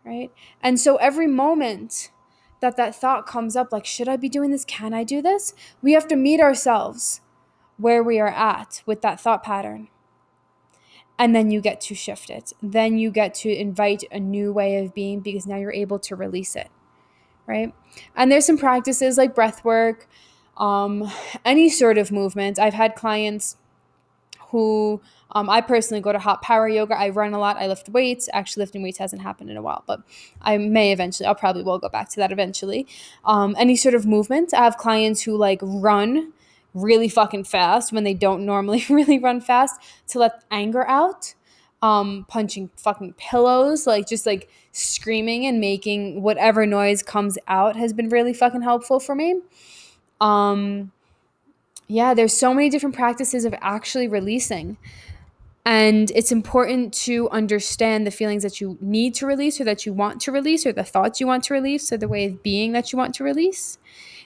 right? 0.07 0.31
And 0.63 0.81
so 0.81 0.97
every 0.97 1.27
moment 1.27 2.11
that 2.61 2.77
that 2.77 2.95
thought 2.95 3.27
comes 3.27 3.57
up, 3.57 3.73
like, 3.73 3.85
should 3.85 4.09
I 4.09 4.17
be 4.17 4.29
doing 4.29 4.51
this? 4.51 4.65
Can 4.65 4.95
I 4.95 5.05
do 5.05 5.21
this? 5.21 5.53
We 5.83 5.93
have 5.93 6.09
to 6.09 6.17
meet 6.17 6.41
ourselves 6.41 7.21
where 7.77 8.03
we 8.03 8.19
are 8.19 8.29
at 8.29 8.83
with 8.87 9.03
that 9.03 9.21
thought 9.21 9.43
pattern. 9.43 9.89
And 11.19 11.35
then 11.35 11.51
you 11.51 11.61
get 11.61 11.81
to 11.83 11.95
shift 11.95 12.29
it. 12.29 12.53
Then 12.63 12.99
you 12.99 13.11
get 13.11 13.35
to 13.37 13.51
invite 13.51 14.05
a 14.13 14.21
new 14.21 14.53
way 14.53 14.85
of 14.85 14.93
being 14.93 15.21
because 15.21 15.47
now 15.47 15.57
you're 15.57 15.73
able 15.73 15.99
to 16.01 16.17
release 16.17 16.57
it, 16.57 16.69
right? 17.47 17.73
And 18.15 18.31
there's 18.31 18.45
some 18.45 18.59
practices 18.59 19.17
like 19.17 19.35
breath 19.35 19.65
work, 19.65 20.09
um, 20.59 21.11
any 21.45 21.71
sort 21.71 21.97
of 21.97 22.13
movement. 22.13 22.59
I've 22.59 22.75
had 22.75 22.95
clients 22.95 23.57
who 24.49 25.01
um, 25.33 25.51
I 25.51 25.61
personally 25.61 26.01
go 26.01 26.13
to 26.13 26.19
hot 26.19 26.43
power 26.43 26.69
yoga. 26.69 26.99
I 26.99 27.09
run 27.09 27.35
a 27.35 27.39
lot. 27.39 27.57
I 27.57 27.67
lift 27.67 27.89
weights. 27.89 28.29
Actually, 28.33 28.63
lifting 28.63 28.83
weights 28.83 28.99
hasn't 28.99 29.23
happened 29.23 29.51
in 29.51 29.57
a 29.57 29.63
while, 29.63 29.83
but 29.87 30.01
I 30.41 30.57
may 30.59 30.93
eventually. 30.93 31.27
I'll 31.27 31.35
probably 31.35 31.63
will 31.63 31.79
go 31.79 31.89
back 31.89 32.09
to 32.11 32.17
that 32.17 32.33
eventually. 32.33 32.87
Um, 33.25 33.57
any 33.59 33.77
sort 33.77 33.95
of 33.95 34.07
movement. 34.07 34.55
I 34.55 34.65
have 34.65 34.77
clients 34.77 35.23
who 35.23 35.37
like 35.37 35.61
run 35.63 36.33
really 36.77 37.09
fucking 37.09 37.45
fast 37.45 37.93
when 37.93 38.05
they 38.05 38.15
don't 38.15 38.45
normally 38.45 38.85
really 38.91 39.19
run 39.19 39.41
fast 39.41 39.81
to 40.09 40.19
let 40.19 40.45
anger 40.51 40.87
out. 40.87 41.35
Um, 41.83 42.25
punching 42.29 42.71
fucking 42.77 43.15
pillows, 43.15 43.87
like 43.87 44.09
just 44.09 44.25
like 44.27 44.49
screaming 44.73 45.47
and 45.47 45.61
making 45.61 46.23
whatever 46.23 46.67
noise 46.67 47.03
comes 47.03 47.39
out 47.47 47.77
has 47.77 47.93
been 47.93 48.09
really 48.09 48.33
fucking 48.33 48.63
helpful 48.63 48.99
for 48.99 49.15
me. 49.15 49.41
Um, 50.21 50.91
yeah, 51.87 52.15
there's 52.15 52.37
so 52.37 52.55
many 52.55 52.71
different 52.71 52.95
practices 52.95 53.45
of 53.45 53.55
actually 53.61 54.09
releasing. 54.09 54.79
And 55.65 56.11
it's 56.13 56.33
important 56.33 56.95
to 56.95 57.29
understand 57.31 58.07
the 58.07 58.11
feelings 58.11 58.43
that 58.43 58.61
you 58.61 58.79
need 58.81 59.15
to 59.17 59.27
release 59.27 59.61
or 59.61 59.65
that 59.65 59.85
you 59.85 59.93
want 59.93 60.21
to 60.23 60.33
release 60.33 60.65
or 60.65 60.73
the 60.73 60.85
thoughts 60.85 61.21
you 61.21 61.27
want 61.27 61.45
to 61.45 61.55
release 61.55 61.93
or 61.93 61.97
the 61.99 62.09
way 62.09 62.25
of 62.25 62.43
being 62.43 62.73
that 62.73 62.93
you 62.93 62.97
want 62.97 63.15
to 63.17 63.25
release 63.25 63.79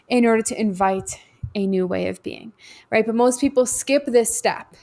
in 0.09 0.27
order 0.27 0.43
to 0.43 0.61
invite 0.61 1.19
a 1.55 1.67
new 1.67 1.87
way 1.87 2.09
of 2.09 2.23
being, 2.23 2.53
right? 2.91 3.05
But 3.05 3.15
most 3.15 3.41
people 3.41 3.67
skip 3.67 4.07
this 4.07 4.35
step 4.35 4.77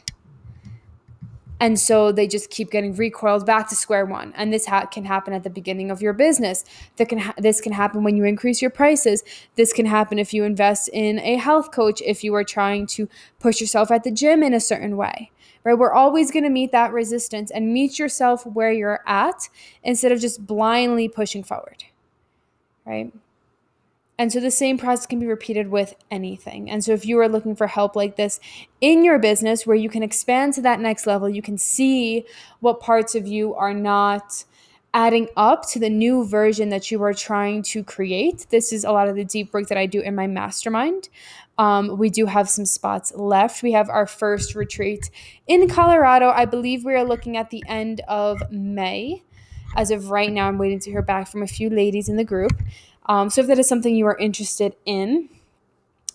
and 1.60 1.80
so 1.80 2.12
they 2.12 2.27
just 2.27 2.49
keep 2.49 2.69
getting 2.69 2.93
recoiled 2.93 3.45
back 3.45 3.67
to 3.69 3.75
square 3.75 4.06
one. 4.06 4.34
And 4.36 4.53
this 4.53 4.67
ha- 4.67 4.86
can 4.86 5.06
happen 5.06 5.34
at 5.34 5.43
the 5.43 5.49
beginning 5.49 5.89
of 5.89 6.01
your 6.01 6.13
business. 6.13 6.63
That 6.97 7.10
can 7.10 7.19
ha- 7.19 7.34
this 7.38 7.62
can 7.62 7.71
happen 7.71 8.03
when 8.03 8.15
you 8.15 8.25
increase 8.25 8.62
your 8.62 8.69
prices. 8.71 9.23
This 9.56 9.73
can 9.73 9.88
happen 9.88 10.19
if 10.19 10.34
you 10.34 10.43
invest 10.43 10.89
in 10.93 11.19
a 11.19 11.36
health 11.36 11.71
coach 11.71 12.01
if 12.06 12.23
you 12.23 12.36
are 12.36 12.43
trying 12.43 12.86
to 12.88 13.10
push 13.39 13.60
yourself 13.60 13.89
at 13.89 14.03
the 14.03 14.12
gym 14.12 14.43
in 14.43 14.53
a 14.53 14.60
certain 14.60 14.97
way. 14.97 15.32
Right? 15.63 15.77
We're 15.77 15.93
always 15.93 16.32
going 16.32 16.43
to 16.43 16.49
meet 16.49 16.71
that 16.71 16.93
resistance 16.93 17.49
and 17.49 17.73
meet 17.73 17.97
yourself 17.97 18.45
where 18.45 18.71
you're 18.71 19.01
at 19.08 19.49
instead 19.84 20.12
of 20.12 20.19
just 20.19 20.45
blindly 20.45 21.10
pushing 21.10 21.43
forward. 21.43 21.84
Right? 22.86 23.12
And 24.19 24.32
so 24.32 24.39
the 24.39 24.49
same 24.49 24.77
process 24.77 25.06
can 25.06 25.19
be 25.19 25.27
repeated 25.27 25.69
with 25.69 25.93
anything. 26.10 26.71
And 26.71 26.84
so 26.84 26.91
if 26.91 27.06
you 27.06 27.19
are 27.19 27.30
looking 27.30 27.56
for 27.56 27.67
help 27.67 27.95
like 27.95 28.15
this 28.15 28.39
in 28.82 29.03
your 29.03 29.19
business 29.19 29.67
where 29.67 29.75
you 29.75 29.89
can 29.89 30.01
expand 30.01 30.53
to 30.56 30.62
that 30.63 30.80
next 30.80 31.06
level, 31.06 31.30
you 31.30 31.41
can 31.41 31.58
see 31.58 32.25
what 32.60 32.80
parts 32.80 33.13
of 33.13 33.27
you 33.27 33.53
are 33.53 33.75
not 33.75 34.43
adding 34.93 35.27
up 35.38 35.67
to 35.69 35.80
the 35.80 35.89
new 35.89 36.25
version 36.25 36.69
that 36.69 36.89
you 36.89 37.03
are 37.03 37.13
trying 37.13 37.62
to 37.62 37.84
create. 37.84 38.47
This 38.49 38.73
is 38.73 38.84
a 38.84 38.91
lot 38.91 39.08
of 39.08 39.15
the 39.15 39.25
deep 39.25 39.53
work 39.53 39.67
that 39.67 39.77
I 39.77 39.86
do 39.86 40.01
in 40.01 40.15
my 40.15 40.25
mastermind. 40.25 41.10
Um, 41.60 41.97
we 41.97 42.10
do 42.10 42.25
have 42.25 42.49
some 42.49 42.65
spots 42.65 43.13
left. 43.15 43.62
We 43.62 43.73
have 43.73 43.89
our 43.89 44.08
first 44.08 44.56
retreat 44.56 45.12
in 45.45 45.67
Colorado. 45.67 46.30
I 46.30 46.45
believe 46.45 46.86
we 46.86 46.95
are 46.95 47.03
looking 47.03 47.38
at 47.38 47.51
the 47.51 47.63
end 47.67 48.01
of 48.08 48.41
May. 48.49 49.23
As 49.75 49.91
of 49.91 50.10
right 50.10 50.32
now, 50.32 50.47
I'm 50.47 50.58
waiting 50.58 50.80
to 50.80 50.89
hear 50.89 51.01
back 51.01 51.27
from 51.27 51.43
a 51.43 51.47
few 51.47 51.69
ladies 51.69 52.10
in 52.10 52.15
the 52.15 52.23
group. 52.23 52.63
Um, 53.08 53.30
so 53.30 53.41
if 53.41 53.48
that 53.48 53.60
is 53.60 53.67
something 53.67 53.96
you 53.96 54.06
are 54.06 54.17
interested 54.17 54.76
in, 54.86 55.30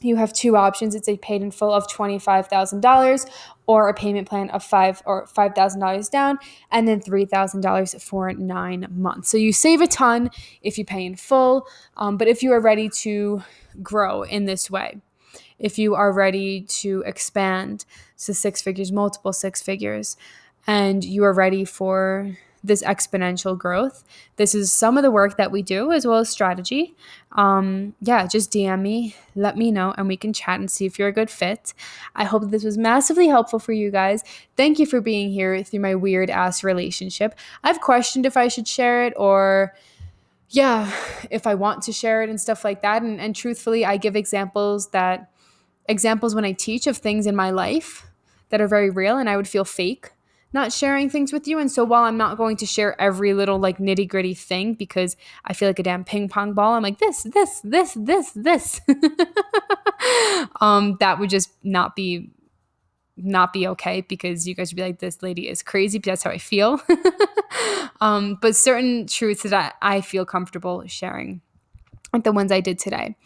you 0.04 0.16
have 0.16 0.32
two 0.32 0.56
options. 0.56 0.94
It's 0.94 1.08
a 1.08 1.16
paid 1.16 1.42
in 1.42 1.50
full 1.50 1.72
of 1.72 1.86
$25,000 1.86 3.30
or 3.66 3.88
a 3.88 3.94
payment 3.94 4.28
plan 4.28 4.50
of 4.50 4.62
five 4.64 5.02
or 5.06 5.26
$5,000 5.26 6.10
down 6.10 6.38
and 6.70 6.88
then 6.88 7.00
$3,000 7.00 8.02
for 8.02 8.32
nine 8.32 8.86
months. 8.90 9.30
So 9.30 9.36
you 9.36 9.52
save 9.52 9.80
a 9.80 9.86
ton 9.86 10.30
if 10.62 10.76
you 10.78 10.84
pay 10.84 11.04
in 11.04 11.16
full. 11.16 11.66
Um, 11.96 12.16
but 12.16 12.28
if 12.28 12.42
you 12.42 12.52
are 12.52 12.60
ready 12.60 12.88
to 12.88 13.42
grow 13.82 14.22
in 14.22 14.44
this 14.44 14.70
way, 14.70 15.00
if 15.58 15.78
you 15.78 15.94
are 15.94 16.12
ready 16.12 16.62
to 16.62 17.02
expand 17.06 17.84
to 18.18 18.34
six 18.34 18.60
figures, 18.60 18.90
multiple 18.90 19.32
six 19.32 19.62
figures, 19.62 20.16
and 20.66 21.04
you 21.04 21.24
are 21.24 21.32
ready 21.32 21.64
for 21.64 22.36
this 22.64 22.82
exponential 22.82 23.58
growth. 23.58 24.04
This 24.36 24.54
is 24.54 24.72
some 24.72 24.96
of 24.96 25.02
the 25.02 25.10
work 25.10 25.36
that 25.36 25.50
we 25.50 25.62
do 25.62 25.90
as 25.90 26.06
well 26.06 26.18
as 26.18 26.28
strategy. 26.28 26.94
Um, 27.32 27.94
yeah, 28.00 28.26
just 28.26 28.52
DM 28.52 28.80
me, 28.82 29.16
let 29.34 29.56
me 29.56 29.72
know, 29.72 29.94
and 29.96 30.06
we 30.06 30.16
can 30.16 30.32
chat 30.32 30.60
and 30.60 30.70
see 30.70 30.86
if 30.86 30.98
you're 30.98 31.08
a 31.08 31.12
good 31.12 31.30
fit. 31.30 31.74
I 32.14 32.24
hope 32.24 32.50
this 32.50 32.64
was 32.64 32.78
massively 32.78 33.28
helpful 33.28 33.58
for 33.58 33.72
you 33.72 33.90
guys. 33.90 34.22
Thank 34.56 34.78
you 34.78 34.86
for 34.86 35.00
being 35.00 35.30
here 35.30 35.62
through 35.64 35.80
my 35.80 35.94
weird 35.94 36.30
ass 36.30 36.62
relationship. 36.62 37.34
I've 37.64 37.80
questioned 37.80 38.26
if 38.26 38.36
I 38.36 38.48
should 38.48 38.68
share 38.68 39.06
it 39.06 39.14
or 39.16 39.74
yeah, 40.50 40.92
if 41.30 41.46
I 41.46 41.54
want 41.54 41.82
to 41.84 41.92
share 41.92 42.22
it 42.22 42.28
and 42.28 42.40
stuff 42.40 42.62
like 42.64 42.82
that. 42.82 43.02
And, 43.02 43.20
and 43.20 43.34
truthfully, 43.34 43.86
I 43.86 43.96
give 43.96 44.14
examples 44.16 44.90
that 44.90 45.30
examples 45.88 46.34
when 46.34 46.44
I 46.44 46.52
teach 46.52 46.86
of 46.86 46.98
things 46.98 47.26
in 47.26 47.34
my 47.34 47.50
life 47.50 48.06
that 48.50 48.60
are 48.60 48.68
very 48.68 48.90
real 48.90 49.16
and 49.16 49.28
I 49.28 49.36
would 49.36 49.48
feel 49.48 49.64
fake 49.64 50.10
not 50.52 50.72
sharing 50.72 51.08
things 51.08 51.32
with 51.32 51.46
you. 51.46 51.58
And 51.58 51.70
so 51.70 51.84
while 51.84 52.04
I'm 52.04 52.16
not 52.16 52.36
going 52.36 52.56
to 52.58 52.66
share 52.66 53.00
every 53.00 53.34
little 53.34 53.58
like 53.58 53.78
nitty 53.78 54.08
gritty 54.08 54.34
thing 54.34 54.74
because 54.74 55.16
I 55.44 55.52
feel 55.52 55.68
like 55.68 55.78
a 55.78 55.82
damn 55.82 56.04
ping 56.04 56.28
pong 56.28 56.52
ball, 56.52 56.74
I'm 56.74 56.82
like 56.82 56.98
this, 56.98 57.22
this, 57.22 57.60
this, 57.64 57.94
this, 57.94 58.30
this. 58.32 58.80
um, 60.60 60.96
that 61.00 61.18
would 61.18 61.30
just 61.30 61.50
not 61.62 61.96
be 61.96 62.30
not 63.16 63.52
be 63.52 63.66
okay 63.66 64.00
because 64.00 64.48
you 64.48 64.54
guys 64.54 64.72
would 64.72 64.76
be 64.76 64.82
like 64.82 64.98
this 64.98 65.22
lady 65.22 65.46
is 65.46 65.62
crazy 65.62 65.98
but 65.98 66.06
that's 66.06 66.22
how 66.22 66.30
i 66.30 66.38
feel 66.38 66.80
um, 68.00 68.38
but 68.40 68.56
certain 68.56 69.06
truths 69.06 69.42
that 69.42 69.76
I, 69.82 70.00
feel 70.00 70.24
comfortable 70.24 70.82
sharing 70.86 71.42
like 72.12 72.24
the 72.24 72.32
ones 72.32 72.50
i 72.50 72.60
did 72.60 72.78
today 72.78 73.16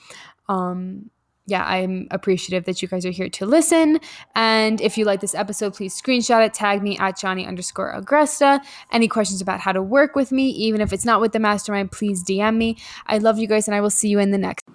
um, 0.48 1.10
yeah, 1.46 1.64
I'm 1.64 2.08
appreciative 2.10 2.64
that 2.64 2.82
you 2.82 2.88
guys 2.88 3.06
are 3.06 3.10
here 3.10 3.28
to 3.28 3.46
listen. 3.46 4.00
And 4.34 4.80
if 4.80 4.98
you 4.98 5.04
like 5.04 5.20
this 5.20 5.34
episode, 5.34 5.74
please 5.74 6.00
screenshot 6.00 6.44
it, 6.44 6.54
tag 6.54 6.82
me 6.82 6.98
at 6.98 7.18
Johnny 7.18 7.46
underscore 7.46 7.94
Agresta. 7.98 8.60
Any 8.92 9.08
questions 9.08 9.40
about 9.40 9.60
how 9.60 9.72
to 9.72 9.82
work 9.82 10.16
with 10.16 10.32
me, 10.32 10.48
even 10.50 10.80
if 10.80 10.92
it's 10.92 11.04
not 11.04 11.20
with 11.20 11.32
the 11.32 11.38
mastermind, 11.38 11.92
please 11.92 12.24
DM 12.24 12.56
me. 12.56 12.76
I 13.06 13.18
love 13.18 13.38
you 13.38 13.46
guys, 13.46 13.68
and 13.68 13.74
I 13.74 13.80
will 13.80 13.90
see 13.90 14.08
you 14.08 14.18
in 14.18 14.32
the 14.32 14.38
next. 14.38 14.66